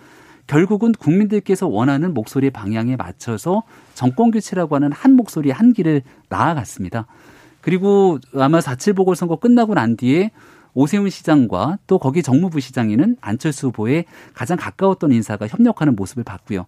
결국은 0.48 0.92
국민들께서 0.92 1.68
원하는 1.68 2.14
목소리의 2.14 2.52
방향에 2.52 2.96
맞춰서 2.96 3.64
정권 3.94 4.32
교체라고 4.32 4.76
하는 4.76 4.92
한 4.92 5.14
목소리 5.14 5.52
한 5.52 5.74
길을 5.74 6.02
나아갔습니다. 6.30 7.06
그리고 7.62 8.18
아마 8.36 8.60
4.7 8.60 8.96
보궐선거 8.96 9.36
끝나고 9.36 9.76
난 9.76 9.96
뒤에 9.96 10.32
오세훈 10.74 11.10
시장과 11.10 11.78
또 11.86 12.00
거기 12.00 12.24
정무부 12.24 12.60
시장에는 12.60 13.18
안철수 13.22 13.68
후보에 13.68 14.06
가장 14.34 14.58
가까웠던 14.58 15.12
인사가 15.12 15.48
협력하는 15.48 15.96
모습을 15.96 16.24
봤고요. 16.24 16.66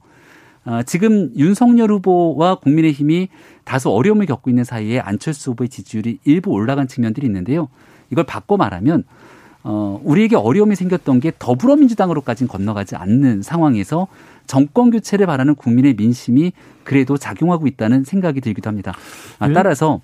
어, 0.65 0.81
지금 0.83 1.31
윤석열 1.35 1.91
후보와 1.91 2.55
국민의힘이 2.55 3.29
다소 3.63 3.91
어려움을 3.91 4.25
겪고 4.25 4.49
있는 4.49 4.63
사이에 4.63 4.99
안철수 4.99 5.51
후보의 5.51 5.69
지지율이 5.69 6.19
일부 6.23 6.51
올라간 6.51 6.87
측면들이 6.87 7.25
있는데요. 7.27 7.67
이걸 8.09 8.25
바꿔 8.25 8.57
말하면 8.57 9.03
어, 9.63 9.99
우리에게 10.03 10.35
어려움이 10.35 10.75
생겼던 10.75 11.19
게 11.21 11.31
더불어민주당으로까지는 11.39 12.47
건너가지 12.49 12.95
않는 12.95 13.41
상황에서 13.41 14.07
정권 14.45 14.91
교체를 14.91 15.25
바라는 15.25 15.55
국민의 15.55 15.95
민심이 15.95 16.51
그래도 16.83 17.17
작용하고 17.17 17.67
있다는 17.67 18.03
생각이 18.03 18.41
들기도 18.41 18.69
합니다. 18.69 18.93
아, 19.39 19.47
네. 19.47 19.53
따라서 19.53 20.01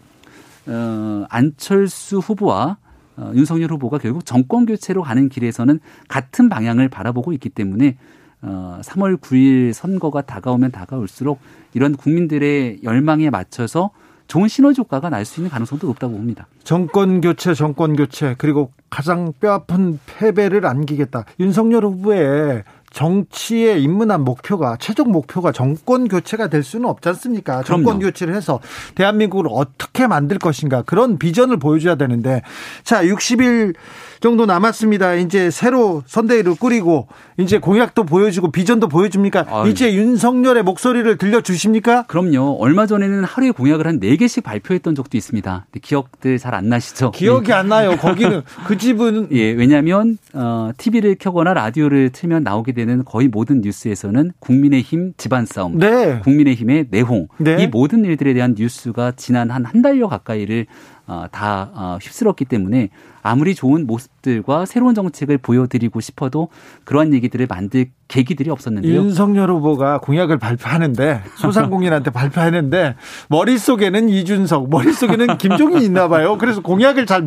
어, 0.65 1.26
안철수 1.30 2.19
후보와 2.19 2.78
어, 3.17 3.32
윤석열 3.36 3.72
후보가 3.72 3.98
결국 3.98 4.26
정권 4.26 4.65
교체로 4.65 5.04
가는 5.04 5.28
길에서는 5.28 5.80
같은 6.08 6.48
방향을 6.48 6.88
바라보고 6.88 7.34
있기 7.34 7.50
때문에 7.50 7.98
어, 8.41 8.80
3월 8.84 9.19
9일 9.19 9.73
선거가 9.73 10.21
다가오면 10.21 10.71
다가올수록 10.71 11.39
이런 11.73 11.95
국민들의 11.95 12.80
열망에 12.84 13.30
맞춰서 13.30 13.91
좋은 14.28 14.47
시너지 14.47 14.80
효과가 14.82 15.10
날 15.10 15.25
수 15.25 15.39
있는 15.39 15.49
가능성도 15.49 15.88
높다고 15.88 16.13
봅니다. 16.15 16.47
정권 16.63 17.19
교체, 17.19 17.54
정권 17.54 17.95
교체 17.95 18.36
그리고 18.38 18.71
가장 18.89 19.34
뼈아픈 19.39 19.99
패배를 20.06 20.65
안기겠다. 20.67 21.25
윤석열 21.39 21.84
후보의 21.84 22.63
정치에 22.91 23.78
입문한 23.80 24.23
목표가 24.23 24.75
최종 24.80 25.12
목표가 25.12 25.52
정권 25.52 26.08
교체가 26.08 26.47
될 26.47 26.63
수는 26.63 26.89
없지 26.89 27.10
않습니까? 27.10 27.62
그럼요. 27.62 27.84
정권 27.84 27.99
교체를 27.99 28.36
해서 28.36 28.60
대한민국을 28.95 29.45
어떻게 29.52 30.08
만들 30.08 30.39
것인가 30.39 30.82
그런 30.84 31.17
비전을 31.19 31.58
보여줘야 31.58 31.95
되는데 31.95 32.41
자 32.84 33.04
60일 33.04 33.75
정도 34.20 34.46
남았습니다. 34.46 35.16
이제 35.16 35.50
새로 35.50 36.04
선대위를 36.06 36.56
꾸리고 36.56 37.08
이제 37.38 37.58
공약도 37.58 38.04
보여주고 38.04 38.52
비전도 38.52 38.90
보여줍니까? 38.90 39.46
아유. 39.50 39.70
이제 39.70 39.94
윤석열의 39.94 40.64
목소리를 40.64 41.18
들려주십니까? 41.18 42.04
그럼요. 42.08 42.58
얼마 42.60 42.86
전에는 42.86 43.24
하루에 43.24 43.52
공약을 43.52 43.88
한 43.88 44.00
4개씩 44.00 44.44
발표했던 44.44 44.96
적도 44.96 45.18
있습니다. 45.18 45.68
기억들 45.82 46.38
잘 46.38 46.54
안 46.54 46.68
나시죠? 46.68 47.12
기억이 47.12 47.48
네. 47.48 47.54
안 47.54 47.70
나요. 47.70 47.96
거기는 47.96 48.42
그 48.68 48.78
집은 48.78 49.30
예, 49.32 49.52
왜냐하면 49.52 50.18
어, 50.34 50.72
TV를 50.78 51.16
켜거나 51.20 51.54
라디오를 51.54 52.10
틀면 52.10 52.44
나오게 52.44 52.74
되는 52.74 53.06
거의 53.06 53.28
모든 53.30 53.62
뉴스에서는 53.62 54.32
국민의힘 54.40 55.14
집안 55.16 55.46
싸움, 55.46 55.78
네. 55.78 56.20
국민의힘의 56.24 56.88
내홍 56.90 57.28
네. 57.38 57.64
이 57.64 57.68
모든 57.68 58.04
일들에 58.04 58.34
대한 58.34 58.56
뉴스가 58.58 59.14
지난 59.16 59.52
한 59.52 59.70
한 59.70 59.82
달여 59.84 60.08
가까이를 60.08 60.66
어, 61.06 61.26
다 61.32 61.70
어, 61.74 61.98
휩쓸었기 62.02 62.46
때문에 62.46 62.90
아무리 63.22 63.54
좋은 63.54 63.86
모습들과 64.19 64.65
새로운 64.65 64.95
정책을 64.95 65.38
보여드리고 65.38 66.00
싶어도 66.00 66.50
그러한 66.84 67.13
얘기들을 67.13 67.48
만들 67.48 67.88
계기들이 68.08 68.50
없었는데요. 68.50 68.93
윤석열 68.93 69.52
후보가 69.52 70.00
공약을 70.00 70.38
발표하는데 70.38 71.22
소상공인한테 71.36 72.12
발표하는데 72.12 72.95
머릿속에는 73.30 74.10
이준석, 74.10 74.69
머릿속에는 74.69 75.38
김종인 75.38 75.82
있나 75.82 76.08
봐요. 76.08 76.38
그래서 76.38 76.62
공약을 76.62 77.06
잘 77.06 77.23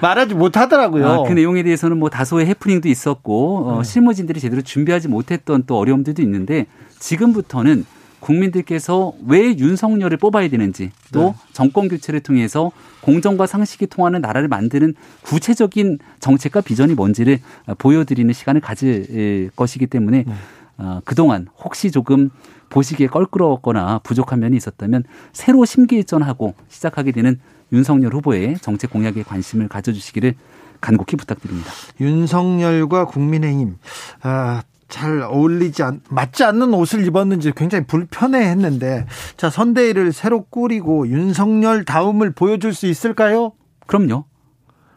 말하지 0.00 0.34
못하더라고요. 0.34 1.06
아, 1.06 1.22
그 1.22 1.32
내용에 1.32 1.62
대해서는 1.62 1.98
뭐 1.98 2.10
다소의 2.10 2.46
해프닝도 2.46 2.88
있었고 2.88 3.68
어, 3.68 3.76
네. 3.78 3.84
실무진들이 3.84 4.40
제대로 4.40 4.62
준비하지 4.62 5.08
못했던 5.08 5.62
또 5.66 5.78
어려움들도 5.78 6.22
있는데 6.22 6.66
지금부터는 6.98 7.84
국민들께서 8.20 9.12
왜 9.26 9.56
윤석열을 9.56 10.16
뽑아야 10.16 10.48
되는지 10.48 10.90
또 11.12 11.20
네. 11.20 11.34
정권 11.52 11.88
교체를 11.88 12.20
통해서 12.20 12.72
공정과 13.00 13.46
상식이 13.46 13.86
통하는 13.86 14.20
나라를 14.20 14.48
만드는 14.48 14.94
구체적인 15.22 15.98
정책과 16.20 16.62
비전이 16.62 16.94
뭔지를 16.94 17.40
보여드리는 17.78 18.32
시간을 18.32 18.60
가질 18.60 19.50
것이기 19.54 19.86
때문에 19.86 20.24
네. 20.26 20.32
어, 20.78 21.00
그동안 21.04 21.46
혹시 21.62 21.90
조금 21.90 22.30
보시기에 22.68 23.06
껄끄러웠거나 23.06 24.00
부족한 24.00 24.40
면이 24.40 24.56
있었다면 24.56 25.04
새로 25.32 25.64
심기일전하고 25.64 26.54
시작하게 26.68 27.12
되는 27.12 27.38
윤석열 27.72 28.14
후보의 28.14 28.56
정책 28.60 28.90
공약에 28.90 29.22
관심을 29.22 29.68
가져주시기를 29.68 30.34
간곡히 30.80 31.16
부탁드립니다. 31.16 31.70
윤석열과 32.00 33.06
국민의힘 33.06 33.76
아, 34.22 34.62
잘 34.88 35.20
어울리지 35.20 35.82
않, 35.82 36.00
맞지 36.08 36.44
않는 36.44 36.72
옷을 36.72 37.04
입었는지 37.06 37.52
굉장히 37.56 37.86
불편해 37.86 38.48
했는데 38.48 39.06
자 39.36 39.50
선대위를 39.50 40.12
새로 40.12 40.44
꾸리고 40.44 41.08
윤석열 41.08 41.84
다음을 41.84 42.32
보여줄 42.32 42.72
수 42.72 42.86
있을까요? 42.86 43.52
그럼요. 43.86 44.24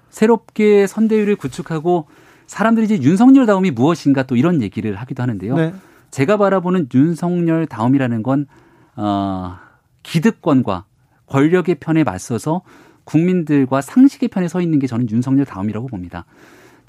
새롭게 0.09 0.87
선대위를 0.87 1.35
구축하고 1.35 2.07
사람들이 2.47 2.85
이제 2.85 3.01
윤석열 3.01 3.45
다음이 3.45 3.71
무엇인가 3.71 4.23
또 4.23 4.35
이런 4.35 4.61
얘기를 4.61 4.95
하기도 4.95 5.23
하는데요. 5.23 5.55
네. 5.55 5.73
제가 6.11 6.37
바라보는 6.37 6.89
윤석열 6.93 7.67
다음이라는 7.67 8.23
건 8.23 8.47
어, 8.95 9.57
기득권과 10.03 10.85
권력의 11.27 11.75
편에 11.75 12.03
맞서서 12.03 12.61
국민들과 13.03 13.81
상식의 13.81 14.29
편에 14.29 14.47
서 14.47 14.61
있는 14.61 14.79
게 14.79 14.87
저는 14.87 15.09
윤석열 15.09 15.45
다음이라고 15.45 15.87
봅니다. 15.87 16.25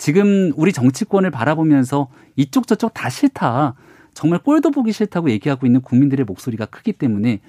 지금 0.01 0.51
우리 0.57 0.73
정치권을 0.73 1.31
바라보면서 1.31 2.09
이쪽 2.35 2.67
저쪽 2.67 2.95
다 2.95 3.11
싫다. 3.11 3.75
정말 4.15 4.41
꼴도 4.41 4.71
보기 4.71 4.93
싫다고 4.93 5.31
얘기하고 5.31 5.67
있는 5.67 5.83
국민들의 5.83 6.25
목소리가 6.25 6.65
크기 6.65 6.95
때문에 6.95 7.41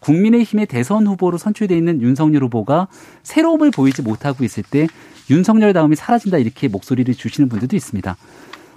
국민의힘의 0.00 0.66
대선 0.66 1.06
후보로 1.06 1.38
선출돼 1.38 1.76
있는 1.76 2.02
윤석열 2.02 2.42
후보가 2.42 2.88
새로움을 3.22 3.70
보이지 3.70 4.02
못하고 4.02 4.42
있을 4.42 4.64
때 4.64 4.88
윤석열 5.30 5.72
다음이 5.72 5.94
사라진다 5.94 6.38
이렇게 6.38 6.66
목소리를 6.66 7.14
주시는 7.14 7.48
분들도 7.48 7.76
있습니다. 7.76 8.16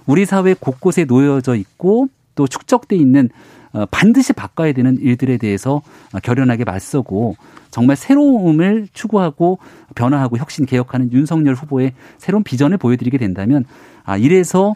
우리 0.06 0.26
사회 0.26 0.54
곳곳에 0.54 1.04
놓여져 1.04 1.56
있고 1.56 2.08
또 2.34 2.46
축적돼 2.46 2.96
있는 2.96 3.30
어, 3.72 3.86
반드시 3.90 4.32
바꿔야 4.32 4.72
되는 4.72 4.96
일들에 5.00 5.36
대해서 5.36 5.82
결연하게 6.22 6.64
맞서고 6.64 7.36
정말 7.70 7.96
새로움을 7.96 8.88
추구하고 8.92 9.58
변화하고 9.96 10.38
혁신 10.38 10.64
개혁하는 10.64 11.12
윤석열 11.12 11.54
후보의 11.54 11.92
새로운 12.18 12.44
비전을 12.44 12.78
보여드리게 12.78 13.18
된다면 13.18 13.64
아 14.04 14.16
이래서 14.16 14.74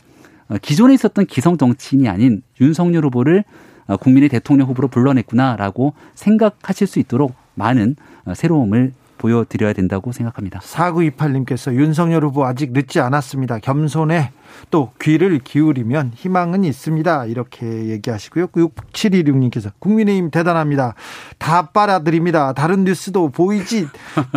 어, 0.49 0.57
기존에 0.61 0.95
있었던 0.95 1.27
기성 1.27 1.57
정치인이 1.59 2.09
아닌 2.09 2.43
윤석열 2.61 3.05
후보를 3.05 3.45
어, 3.87 3.97
국민의 3.97 4.29
대통령 4.29 4.69
후보로 4.69 4.89
불러냈구나라고 4.89 5.95
생각하실 6.15 6.87
수 6.87 6.99
있도록 6.99 7.35
많은 7.55 7.97
새로움을 8.35 8.93
보여드려야 9.19 9.73
된다고 9.73 10.13
생각합니다. 10.13 10.61
4928님께서 10.61 11.75
윤석열 11.75 12.25
후보 12.25 12.45
아직 12.47 12.73
늦지 12.73 13.01
않았습니다. 13.01 13.59
겸손해 13.59 14.31
또 14.71 14.91
귀를 15.01 15.39
기울이면 15.39 16.13
희망은 16.15 16.65
있습니다. 16.65 17.27
이렇게 17.27 17.67
얘기하시고요. 17.89 18.49
6716님께서 18.49 19.71
국민의힘 19.79 20.31
대단합니다. 20.31 20.95
다 21.39 21.69
빨아들입니다. 21.69 22.53
다른 22.53 22.85
뉴스도 22.85 23.31
보이지 23.31 23.87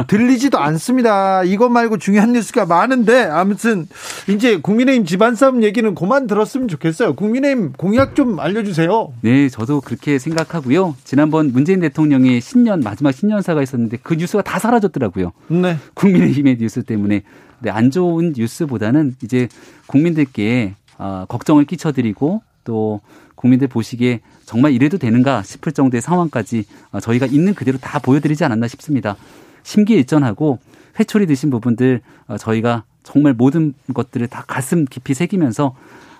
들리지도 0.08 0.60
않습니다. 0.60 1.44
이것 1.44 1.70
말고 1.70 1.98
중요한 1.98 2.34
뉴스가 2.34 2.66
많은데 2.66 3.24
아무튼 3.24 3.88
이제 4.30 4.60
국민의힘 4.60 5.06
집안 5.06 5.36
싸움 5.36 5.64
얘기는 5.64 5.94
그만 5.96 6.28
들었으면 6.28 6.68
좋겠어요. 6.68 7.16
국민의힘 7.16 7.74
공약 7.74 8.16
좀 8.16 8.40
알려주세요. 8.40 9.14
네, 9.22 9.50
저도 9.50 9.82
그렇게 9.82 10.20
생각하고요. 10.20 10.96
지난번 11.04 11.52
문재인 11.52 11.80
대통령의 11.80 12.42
신년 12.42 12.82
마지막 12.82 13.12
신년사가 13.12 13.62
있었는데 13.62 13.98
그 14.04 14.16
뉴스가 14.16 14.44
다 14.44 14.60
사라졌더라고요. 14.60 15.32
네. 15.48 15.78
국민의힘의 15.94 16.58
뉴스 16.60 16.84
때문에 16.84 17.24
네, 17.62 17.70
안 17.70 17.92
좋은 17.92 18.34
뉴스보다는 18.36 19.16
이제 19.24 19.48
국민들께 19.86 20.76
어, 20.98 21.26
걱정을 21.28 21.66
끼쳐드리고 21.66 22.42
또 22.64 23.02
국민들 23.36 23.68
보시기에 23.68 24.22
정말 24.46 24.72
이래도 24.74 24.98
되는가 24.98 25.44
싶을 25.44 25.72
정도의 25.72 26.02
상황까지 26.02 26.66
어, 26.92 27.00
저희가 27.00 27.26
있는 27.26 27.54
그대로 27.54 27.78
다 27.78 28.00
보여드리지 28.00 28.44
않았나 28.44 28.68
싶습니다. 28.68 29.16
심기일전하고 29.64 30.60
회초리 31.00 31.26
드신 31.26 31.50
부분들 31.50 32.02
어, 32.28 32.38
저희가 32.38 32.84
정말 33.04 33.34
모든 33.34 33.74
것들을 33.94 34.28
다 34.28 34.44
가슴 34.48 34.86
깊이 34.86 35.14
새기면서 35.14 35.76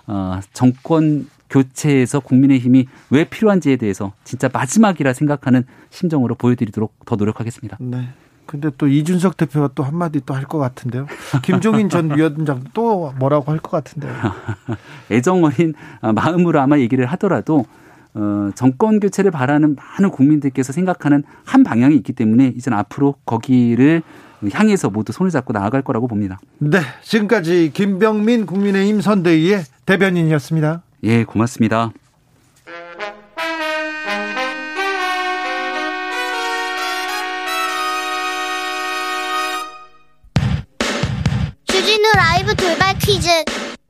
어, 0.06 0.40
정권 0.52 1.28
교체에서 1.50 2.20
국민의 2.20 2.58
힘이 2.58 2.86
왜 3.10 3.24
필요한지에 3.24 3.76
대해서 3.76 4.12
진짜 4.24 4.48
마지막이라 4.52 5.12
생각하는 5.12 5.64
심정으로 5.90 6.34
보여드리도록 6.34 6.94
더 7.04 7.16
노력하겠습니다. 7.16 7.76
네. 7.80 8.08
근데 8.46 8.70
또 8.76 8.86
이준석 8.88 9.36
대표가 9.36 9.70
또 9.74 9.82
한마디 9.82 10.20
또 10.20 10.34
할 10.34 10.44
것 10.44 10.58
같은데요. 10.58 11.06
김종인 11.42 11.88
전 11.88 12.16
위원장 12.16 12.64
또 12.74 13.12
뭐라고 13.18 13.50
할 13.52 13.58
것 13.58 13.70
같은데요. 13.70 14.12
애정 15.10 15.44
어린 15.44 15.74
마음으로 16.02 16.60
아마 16.60 16.78
얘기를 16.78 17.06
하더라도 17.06 17.64
어, 18.14 18.50
정권 18.54 19.00
교체를 19.00 19.30
바라는 19.30 19.74
많은 19.76 20.10
국민들께서 20.10 20.72
생각하는 20.72 21.22
한 21.44 21.64
방향이 21.64 21.96
있기 21.96 22.12
때문에 22.12 22.48
이제는 22.56 22.76
앞으로 22.78 23.14
거기를 23.24 24.02
향해서 24.52 24.90
모두 24.90 25.12
손을 25.12 25.30
잡고 25.30 25.52
나아갈 25.52 25.82
거라고 25.82 26.08
봅니다. 26.08 26.38
네. 26.58 26.80
지금까지 27.02 27.70
김병민 27.72 28.44
국민의힘 28.44 29.00
선대위의 29.00 29.62
대변인이었습니다. 29.86 30.82
예, 31.04 31.24
고맙습니다. 31.24 31.92
퀴즈. 43.04 43.28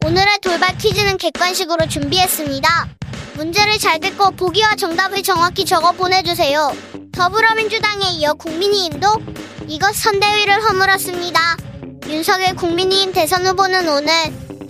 오늘의 0.07 0.39
돌발 0.41 0.75
퀴즈는 0.79 1.19
객관식으로 1.19 1.87
준비했습니다. 1.87 2.89
문제를 3.35 3.79
잘 3.79 4.01
듣고 4.01 4.31
보기와 4.31 4.75
정답을 4.75 5.23
정확히 5.23 5.67
적어 5.67 5.93
보내주세요. 5.93 6.75
더불어민주당에 7.13 8.07
이어 8.13 8.33
국민의힘도 8.33 9.07
이것 9.69 9.95
선대위를 9.95 10.63
허물었습니다. 10.63 11.57
윤석열 12.07 12.57
국민의힘 12.57 13.13
대선 13.13 13.47
후보는 13.47 13.87
오늘 13.87 14.15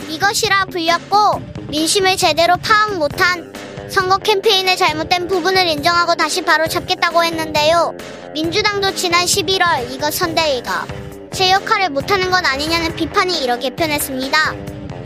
이것이라 0.09 0.65
불렸고 0.73 1.41
민심을 1.69 2.17
제대로 2.17 2.57
파악 2.57 2.97
못한 2.97 3.53
선거 3.89 4.19
캠페인의 4.19 4.77
잘못된 4.77 5.29
부분을 5.29 5.69
인정하고 5.69 6.17
다시 6.17 6.43
바로 6.43 6.67
잡겠다고 6.67 7.23
했는데요. 7.23 7.97
민주당도 8.35 8.97
지난 8.97 9.25
11월 9.25 9.93
이것 9.93 10.13
선대위가 10.13 11.02
제 11.33 11.51
역할을 11.51 11.91
못하는 11.91 12.31
건 12.31 12.45
아니냐는 12.45 12.95
비판이 12.95 13.43
이렇게 13.43 13.71
표현했습니다. 13.75 14.53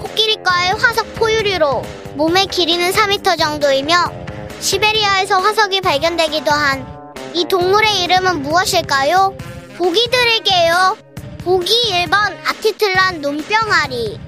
코끼리과의 0.00 0.72
화석 0.74 1.14
포유류로 1.14 1.82
몸의 2.14 2.46
길이는 2.46 2.90
4m 2.92 3.38
정도이며 3.38 4.12
시베리아에서 4.60 5.38
화석이 5.40 5.80
발견되기도 5.80 6.50
한 6.50 6.96
이 7.36 7.44
동물의 7.44 8.02
이름은 8.04 8.40
무엇일까요? 8.40 9.36
보기 9.76 10.08
드릴게요. 10.10 10.96
보기 11.44 11.70
1번 11.92 12.34
아티틀란 12.48 13.20
눈병아리 13.20 14.18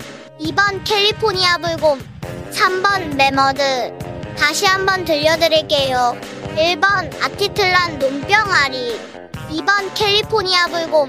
2번 0.42 0.84
캘리포니아 0.84 1.56
불곰 1.56 2.06
3번 2.52 3.14
매머드 3.16 3.96
다시 4.38 4.66
한번 4.66 5.06
들려드릴게요. 5.06 6.20
1번 6.56 7.10
아티틀란 7.24 7.98
눈병아리 7.98 9.00
2번 9.52 9.94
캘리포니아 9.94 10.66
불곰 10.66 11.08